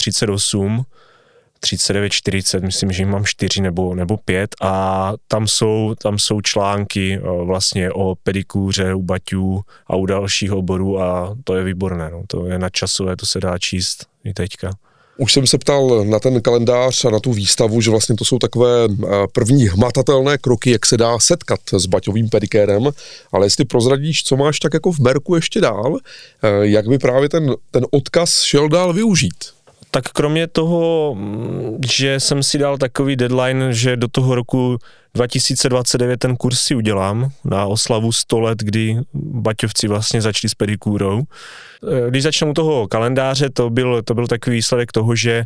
38, 1.61 2.09
39, 2.09 2.09
40, 2.09 2.63
myslím, 2.63 2.91
že 2.91 3.01
jich 3.01 3.09
mám 3.09 3.25
4 3.25 3.61
nebo, 3.61 3.95
nebo 3.95 4.17
5 4.17 4.55
a 4.61 5.13
tam 5.27 5.47
jsou, 5.47 5.95
tam 6.01 6.19
jsou 6.19 6.41
články 6.41 7.19
o, 7.19 7.45
vlastně 7.45 7.91
o 7.91 8.15
pedikůře 8.23 8.93
u 8.93 9.01
baťů 9.01 9.61
a 9.87 9.95
u 9.95 10.05
dalších 10.05 10.51
oborů 10.51 11.01
a 11.01 11.35
to 11.43 11.55
je 11.55 11.63
výborné, 11.63 12.09
no. 12.11 12.23
to 12.27 12.45
je 12.45 12.59
nadčasové, 12.59 13.15
to 13.15 13.25
se 13.25 13.39
dá 13.39 13.57
číst 13.57 14.05
i 14.23 14.33
teďka. 14.33 14.71
Už 15.17 15.33
jsem 15.33 15.47
se 15.47 15.57
ptal 15.57 16.05
na 16.05 16.19
ten 16.19 16.41
kalendář 16.41 17.05
a 17.05 17.09
na 17.09 17.19
tu 17.19 17.33
výstavu, 17.33 17.81
že 17.81 17.91
vlastně 17.91 18.15
to 18.15 18.25
jsou 18.25 18.39
takové 18.39 18.85
eh, 18.85 19.07
první 19.33 19.67
hmatatelné 19.67 20.37
kroky, 20.37 20.71
jak 20.71 20.85
se 20.85 20.97
dá 20.97 21.19
setkat 21.19 21.59
s 21.73 21.85
baťovým 21.85 22.29
pedikérem, 22.29 22.89
ale 23.31 23.45
jestli 23.45 23.65
prozradíš, 23.65 24.23
co 24.23 24.37
máš 24.37 24.59
tak 24.59 24.73
jako 24.73 24.91
v 24.91 24.99
Merku 24.99 25.35
ještě 25.35 25.61
dál, 25.61 25.97
eh, 26.43 26.49
jak 26.61 26.87
by 26.87 26.97
právě 26.97 27.29
ten, 27.29 27.55
ten 27.71 27.85
odkaz 27.91 28.41
šel 28.41 28.69
dál 28.69 28.93
využít? 28.93 29.60
Tak 29.91 30.03
kromě 30.03 30.47
toho, 30.47 31.15
mm, 31.15 31.77
že 31.91 32.19
jsem 32.19 32.43
si 32.43 32.57
dal 32.57 32.77
takový 32.77 33.15
deadline, 33.15 33.73
že 33.73 33.97
do 33.97 34.07
toho 34.07 34.35
roku 34.35 34.77
2029 35.13 36.17
ten 36.17 36.37
kurz 36.37 36.59
si 36.59 36.75
udělám 36.75 37.29
na 37.45 37.65
oslavu 37.65 38.11
100 38.11 38.39
let, 38.39 38.59
kdy 38.59 38.97
Baťovci 39.13 39.87
vlastně 39.87 40.21
začali 40.21 40.49
s 40.49 40.55
pedikúrou. 40.55 41.21
Eh, 41.21 42.09
Když 42.09 42.23
začnu 42.23 42.53
toho 42.53 42.87
kalendáře, 42.87 43.49
to 43.49 43.69
byl, 43.69 44.01
to 44.01 44.13
byl 44.13 44.27
takový 44.27 44.55
výsledek 44.55 44.91
toho, 44.91 45.15
že 45.15 45.43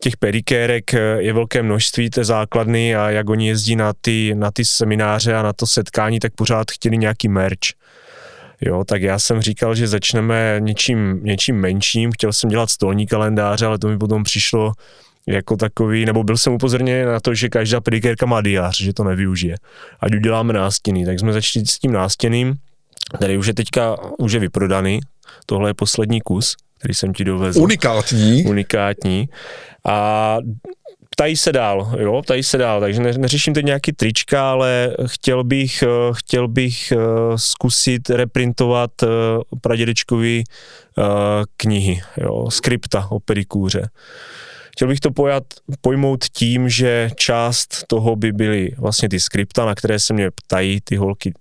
těch 0.00 0.16
pedikérek 0.16 0.94
eh, 0.94 0.98
je 1.18 1.32
velké 1.32 1.62
množství 1.62 2.10
té 2.10 2.24
základny 2.24 2.96
a 2.96 3.10
jak 3.10 3.30
oni 3.30 3.48
jezdí 3.48 3.76
na 3.76 3.92
ty, 4.00 4.34
na 4.34 4.50
ty 4.50 4.64
semináře 4.64 5.34
a 5.34 5.42
na 5.42 5.52
to 5.52 5.66
setkání, 5.66 6.20
tak 6.20 6.34
pořád 6.34 6.70
chtěli 6.70 6.98
nějaký 6.98 7.28
merch. 7.28 7.85
Jo, 8.60 8.84
tak 8.84 9.02
já 9.02 9.18
jsem 9.18 9.40
říkal, 9.42 9.74
že 9.74 9.88
začneme 9.88 10.56
něčím, 10.58 11.20
něčím 11.22 11.56
menším, 11.56 12.12
chtěl 12.12 12.32
jsem 12.32 12.50
dělat 12.50 12.70
stolní 12.70 13.06
kalendáře, 13.06 13.66
ale 13.66 13.78
to 13.78 13.88
mi 13.88 13.98
potom 13.98 14.24
přišlo 14.24 14.72
jako 15.26 15.56
takový, 15.56 16.04
nebo 16.04 16.24
byl 16.24 16.36
jsem 16.36 16.52
upozorněn 16.52 17.08
na 17.08 17.20
to, 17.20 17.34
že 17.34 17.48
každá 17.48 17.80
pedikérka 17.80 18.26
má 18.26 18.40
diář, 18.42 18.80
že 18.80 18.92
to 18.92 19.04
nevyužije. 19.04 19.56
Ať 20.00 20.14
uděláme 20.14 20.52
nástěný, 20.52 21.04
tak 21.04 21.18
jsme 21.20 21.32
začali 21.32 21.66
s 21.66 21.78
tím 21.78 21.92
nástěným, 21.92 22.54
který 23.16 23.38
už 23.38 23.46
je 23.46 23.54
teďka, 23.54 23.96
už 24.18 24.32
je 24.32 24.40
vyprodaný, 24.40 25.00
tohle 25.46 25.70
je 25.70 25.74
poslední 25.74 26.20
kus, 26.20 26.56
který 26.78 26.94
jsem 26.94 27.14
ti 27.14 27.24
dovezl 27.24 27.62
Unikátní. 27.62 28.44
unikátní. 28.44 29.28
A 29.88 30.38
ptají 31.16 31.36
se 31.36 31.52
dál, 31.52 31.92
jo, 31.98 32.22
ptají 32.22 32.42
se 32.42 32.58
dál, 32.58 32.80
takže 32.80 33.02
ne, 33.02 33.12
neřeším 33.12 33.54
teď 33.54 33.64
nějaký 33.64 33.92
trička, 33.92 34.50
ale 34.50 34.96
chtěl 35.06 35.44
bych, 35.44 35.82
eh, 35.82 35.88
chtěl 36.12 36.48
bych 36.48 36.92
eh, 36.92 36.98
zkusit 37.36 38.10
reprintovat 38.10 38.90
eh, 39.02 39.06
pradědečkovi 39.60 40.44
knihy, 41.56 42.02
jo, 42.16 42.50
skripta 42.50 43.06
o 43.10 43.20
pedikůře. 43.20 43.90
Chtěl 44.72 44.88
bych 44.88 45.00
to 45.00 45.10
pojat, 45.10 45.44
pojmout 45.80 46.24
tím, 46.32 46.68
že 46.68 47.10
část 47.16 47.84
toho 47.86 48.16
by 48.16 48.32
byly 48.32 48.70
vlastně 48.78 49.08
ty 49.08 49.20
skripta, 49.20 49.64
na 49.64 49.74
které 49.74 49.98
se 49.98 50.14
mě 50.14 50.30
ptají 50.30 50.80
ty 50.80 50.96
holky 50.96 51.32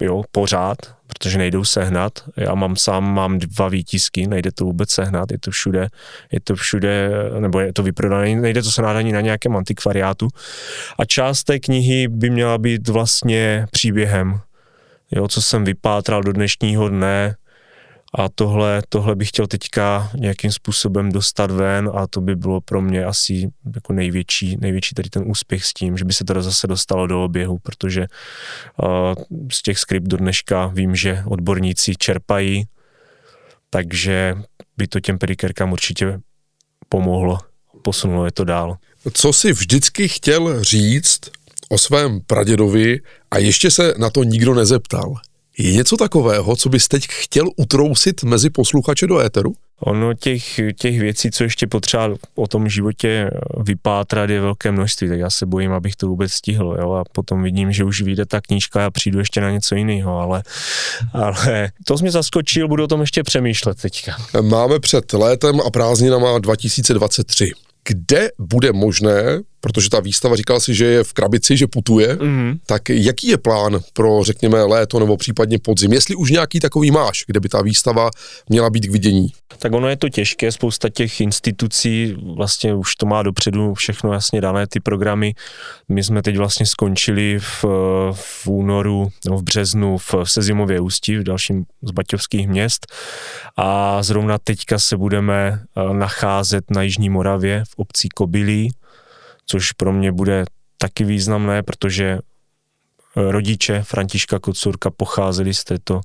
jo, 0.00 0.22
pořád, 0.32 0.76
protože 1.06 1.38
nejdou 1.38 1.64
sehnat. 1.64 2.12
Já 2.36 2.54
mám 2.54 2.76
sám 2.76 3.14
mám 3.14 3.38
dva 3.38 3.68
výtisky, 3.68 4.26
nejde 4.26 4.52
to 4.52 4.64
vůbec 4.64 4.90
sehnat, 4.90 5.32
je 5.32 5.38
to 5.38 5.50
všude, 5.50 5.88
je 6.32 6.40
to 6.40 6.56
všude, 6.56 7.10
nebo 7.40 7.60
je 7.60 7.72
to 7.72 7.82
vyprodané, 7.82 8.36
nejde 8.36 8.62
to 8.62 8.70
sehnat 8.70 8.96
ani 8.96 9.12
na 9.12 9.20
nějakém 9.20 9.56
antikvariátu. 9.56 10.28
A 10.98 11.04
část 11.04 11.44
té 11.44 11.58
knihy 11.58 12.08
by 12.08 12.30
měla 12.30 12.58
být 12.58 12.88
vlastně 12.88 13.66
příběhem, 13.70 14.40
jo, 15.10 15.28
co 15.28 15.42
jsem 15.42 15.64
vypátral 15.64 16.22
do 16.22 16.32
dnešního 16.32 16.88
dne, 16.88 17.36
a 18.14 18.28
tohle, 18.28 18.82
tohle 18.88 19.14
bych 19.16 19.28
chtěl 19.28 19.46
teďka 19.46 20.10
nějakým 20.16 20.52
způsobem 20.52 21.12
dostat 21.12 21.50
ven 21.50 21.90
a 21.94 22.06
to 22.06 22.20
by 22.20 22.36
bylo 22.36 22.60
pro 22.60 22.82
mě 22.82 23.04
asi 23.04 23.50
jako 23.74 23.92
největší, 23.92 24.56
největší 24.60 24.94
tady 24.94 25.10
ten 25.10 25.22
úspěch 25.26 25.64
s 25.64 25.72
tím, 25.72 25.96
že 25.96 26.04
by 26.04 26.12
se 26.12 26.24
to 26.24 26.42
zase 26.42 26.66
dostalo 26.66 27.06
do 27.06 27.24
oběhu, 27.24 27.58
protože 27.58 28.06
uh, 28.82 28.88
z 29.52 29.62
těch 29.62 29.78
skript 29.78 30.06
do 30.06 30.16
dneška 30.16 30.66
vím, 30.66 30.96
že 30.96 31.22
odborníci 31.26 31.96
čerpají, 31.98 32.64
takže 33.70 34.34
by 34.76 34.86
to 34.86 35.00
těm 35.00 35.18
pedikerkám 35.18 35.72
určitě 35.72 36.20
pomohlo, 36.88 37.38
posunulo 37.82 38.24
je 38.24 38.32
to 38.32 38.44
dál. 38.44 38.76
Co 39.12 39.32
jsi 39.32 39.52
vždycky 39.52 40.08
chtěl 40.08 40.64
říct 40.64 41.20
o 41.68 41.78
svém 41.78 42.20
pradědovi 42.20 43.00
a 43.30 43.38
ještě 43.38 43.70
se 43.70 43.94
na 43.98 44.10
to 44.10 44.24
nikdo 44.24 44.54
nezeptal? 44.54 45.14
Je 45.58 45.72
něco 45.72 45.96
takového, 45.96 46.56
co 46.56 46.68
bys 46.68 46.88
teď 46.88 47.06
chtěl 47.10 47.46
utrousit 47.56 48.24
mezi 48.24 48.50
posluchače 48.50 49.06
do 49.06 49.20
éteru? 49.20 49.54
Ono 49.80 50.14
těch, 50.14 50.60
těch 50.78 51.00
věcí, 51.00 51.30
co 51.30 51.44
ještě 51.44 51.66
potřeba 51.66 52.08
o 52.34 52.46
tom 52.46 52.68
životě 52.68 53.30
vypátrat, 53.60 54.30
je 54.30 54.40
velké 54.40 54.72
množství, 54.72 55.08
tak 55.08 55.18
já 55.18 55.30
se 55.30 55.46
bojím, 55.46 55.72
abych 55.72 55.96
to 55.96 56.08
vůbec 56.08 56.32
stihl, 56.32 56.76
jo, 56.80 56.92
a 56.92 57.04
potom 57.12 57.42
vidím, 57.42 57.72
že 57.72 57.84
už 57.84 58.02
vyjde 58.02 58.26
ta 58.26 58.40
knížka 58.40 58.86
a 58.86 58.90
přijdu 58.90 59.18
ještě 59.18 59.40
na 59.40 59.50
něco 59.50 59.74
jiného, 59.74 60.18
ale, 60.18 60.42
ale 61.12 61.70
to 61.84 61.98
jsi 61.98 62.04
mě 62.04 62.10
zaskočil, 62.10 62.68
budu 62.68 62.84
o 62.84 62.86
tom 62.86 63.00
ještě 63.00 63.22
přemýšlet 63.22 63.82
teďka. 63.82 64.16
Máme 64.40 64.80
před 64.80 65.12
létem 65.12 65.60
a 65.60 65.70
prázdninama 65.70 66.38
2023. 66.38 67.50
Kde 67.88 68.28
bude 68.38 68.72
možné, 68.72 69.40
protože 69.64 69.90
ta 69.90 70.00
výstava 70.00 70.36
říkal 70.36 70.60
si, 70.60 70.74
že 70.74 70.84
je 70.84 71.04
v 71.04 71.12
krabici, 71.12 71.56
že 71.56 71.66
putuje, 71.66 72.18
Mm. 72.20 72.54
tak 72.66 72.88
jaký 72.88 73.28
je 73.28 73.38
plán 73.38 73.80
pro, 73.92 74.24
řekněme, 74.24 74.62
léto 74.62 74.98
nebo 74.98 75.16
případně 75.16 75.58
podzim? 75.58 75.92
Jestli 75.92 76.14
už 76.14 76.30
nějaký 76.30 76.60
takový 76.60 76.90
máš, 76.90 77.24
kde 77.26 77.40
by 77.40 77.48
ta 77.48 77.62
výstava 77.62 78.10
měla 78.48 78.70
být 78.70 78.86
k 78.86 78.90
vidění? 78.90 79.28
Tak 79.58 79.72
ono 79.72 79.88
je 79.88 79.96
to 79.96 80.08
těžké, 80.08 80.52
spousta 80.52 80.88
těch 80.88 81.20
institucí 81.20 82.16
vlastně 82.36 82.74
už 82.74 82.96
to 82.96 83.06
má 83.06 83.22
dopředu 83.22 83.74
všechno 83.74 84.12
jasně 84.12 84.40
dané, 84.40 84.66
ty 84.66 84.80
programy. 84.80 85.34
My 85.88 86.04
jsme 86.04 86.22
teď 86.22 86.36
vlastně 86.36 86.66
skončili 86.66 87.38
v, 87.38 87.64
v 88.12 88.46
únoru 88.46 89.08
nebo 89.24 89.38
v 89.38 89.42
březnu 89.42 89.98
v, 89.98 90.14
Sezimově 90.24 90.80
ústí, 90.80 91.16
v 91.16 91.22
dalším 91.22 91.64
z 91.82 91.90
baťovských 91.90 92.48
měst 92.48 92.86
a 93.56 94.02
zrovna 94.02 94.38
teďka 94.38 94.78
se 94.78 94.96
budeme 94.96 95.60
eh, 95.76 95.94
nacházet 95.94 96.64
na 96.70 96.82
Jižní 96.82 97.08
Moravě 97.10 97.62
v 97.68 97.74
obci 97.76 98.08
Kobylí, 98.14 98.70
což 99.46 99.72
pro 99.72 99.92
mě 99.92 100.12
bude 100.12 100.44
taky 100.78 101.04
významné, 101.04 101.62
protože 101.62 102.04
eh, 102.06 102.18
rodiče 103.14 103.82
Františka 103.82 104.38
Kocurka 104.38 104.90
pocházeli 104.90 105.54
z 105.54 105.64
této 105.64 106.00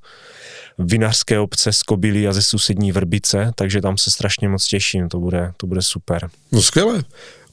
vinařské 0.79 1.39
obce 1.39 1.73
z 1.73 1.83
Kobylí 1.83 2.27
a 2.27 2.33
ze 2.33 2.41
sousední 2.41 2.91
Vrbice, 2.91 3.51
takže 3.55 3.81
tam 3.81 3.97
se 3.97 4.11
strašně 4.11 4.49
moc 4.49 4.67
těším, 4.67 5.09
to 5.09 5.19
bude, 5.19 5.53
to 5.57 5.67
bude 5.67 5.81
super. 5.81 6.29
No 6.51 6.61
skvěle. 6.61 7.03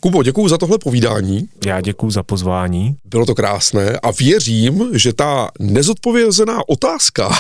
Kubo, 0.07 0.23
děkuji 0.23 0.49
za 0.49 0.59
tohle 0.59 0.79
povídání. 0.79 1.49
Já 1.67 1.81
děkuji 1.81 2.11
za 2.11 2.23
pozvání. 2.23 2.97
Bylo 3.05 3.27
to 3.27 3.35
krásné 3.35 3.99
a 4.03 4.11
věřím, 4.11 4.91
že 4.93 5.13
ta 5.13 5.51
nezodpovězená 5.61 6.69
otázka 6.69 7.31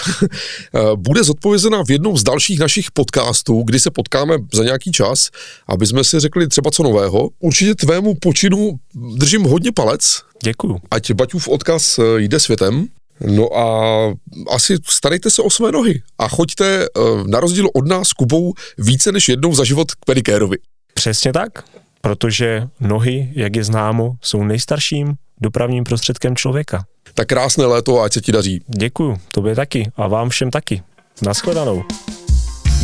bude 0.96 1.24
zodpovězena 1.24 1.84
v 1.84 1.90
jednom 1.90 2.16
z 2.16 2.22
dalších 2.22 2.58
našich 2.58 2.90
podcastů, 2.90 3.62
kdy 3.62 3.80
se 3.80 3.90
potkáme 3.90 4.36
za 4.54 4.64
nějaký 4.64 4.92
čas, 4.92 5.28
aby 5.68 5.86
jsme 5.86 6.04
si 6.04 6.20
řekli 6.20 6.48
třeba 6.48 6.70
co 6.70 6.82
nového. 6.82 7.28
Určitě 7.38 7.74
tvému 7.74 8.14
počinu 8.14 8.78
držím 9.16 9.42
hodně 9.42 9.72
palec, 9.72 10.22
Děkuju. 10.42 10.80
ať 10.90 11.12
Baťův 11.12 11.48
odkaz 11.48 11.98
eh, 11.98 12.02
jde 12.16 12.40
světem. 12.40 12.86
No 13.26 13.58
a 13.58 14.14
asi 14.50 14.76
starejte 14.86 15.30
se 15.30 15.42
o 15.42 15.50
své 15.50 15.72
nohy 15.72 16.02
a 16.18 16.28
choďte 16.28 16.82
eh, 16.84 17.00
na 17.26 17.40
rozdíl 17.40 17.68
od 17.74 17.88
nás 17.88 18.12
Kubou 18.12 18.54
více 18.78 19.12
než 19.12 19.28
jednou 19.28 19.54
za 19.54 19.64
život 19.64 19.92
k 19.92 20.04
pedikérovi. 20.06 20.56
Přesně 20.94 21.32
tak, 21.32 21.64
protože 22.06 22.68
nohy, 22.80 23.32
jak 23.34 23.56
je 23.56 23.64
známo, 23.64 24.14
jsou 24.22 24.44
nejstarším 24.44 25.14
dopravním 25.40 25.84
prostředkem 25.84 26.36
člověka. 26.36 26.84
Tak 27.14 27.28
krásné 27.28 27.66
léto 27.66 28.00
a 28.00 28.04
ať 28.04 28.12
se 28.12 28.20
ti 28.20 28.32
daří. 28.32 28.64
Děkuju, 28.78 29.16
tobě 29.30 29.54
taky 29.54 29.90
a 29.96 30.08
vám 30.08 30.28
všem 30.28 30.50
taky. 30.50 30.82
Naschledanou. 31.22 31.84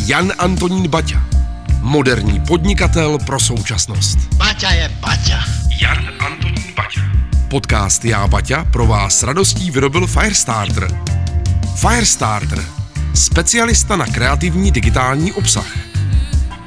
Jan 0.05 0.31
Antonín 0.37 0.87
Baťa. 0.87 1.23
Moderní 1.81 2.39
podnikatel 2.47 3.17
pro 3.25 3.39
současnost. 3.39 4.17
Baťa 4.35 4.71
je 4.71 4.89
Baťa. 4.99 5.39
Jan 5.81 6.09
Antonín 6.19 6.73
Baťa. 6.75 7.01
Podcast 7.49 8.05
Já 8.05 8.27
Baťa 8.27 8.65
pro 8.65 8.87
vás 8.87 9.19
s 9.19 9.23
radostí 9.23 9.71
vyrobil 9.71 10.07
Firestarter. 10.07 10.87
Firestarter. 11.75 12.65
Specialista 13.13 13.95
na 13.95 14.05
kreativní 14.05 14.71
digitální 14.71 15.31
obsah. 15.33 15.92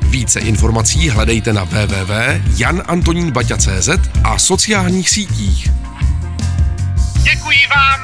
Více 0.07 0.41
informací 0.41 1.11
hledejte 1.11 1.53
na 1.53 1.65
www.janantoninbaťa.cz 1.65 3.89
a 4.25 4.39
sociálních 4.39 5.11
sítích. 5.11 5.69
Děkuji 7.23 7.67
vám, 7.77 8.01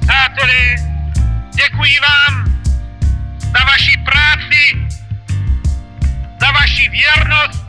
přáteli, 0.00 0.76
děkuji 1.54 1.94
vám 2.08 2.44
za 3.40 3.64
vaši 3.64 3.96
práci, 4.04 4.76
za 6.40 6.50
vaši 6.52 6.88
věrnost, 6.88 7.64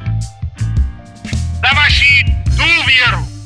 za 1.62 1.74
vaši 1.76 2.26
důvěru. 2.46 3.37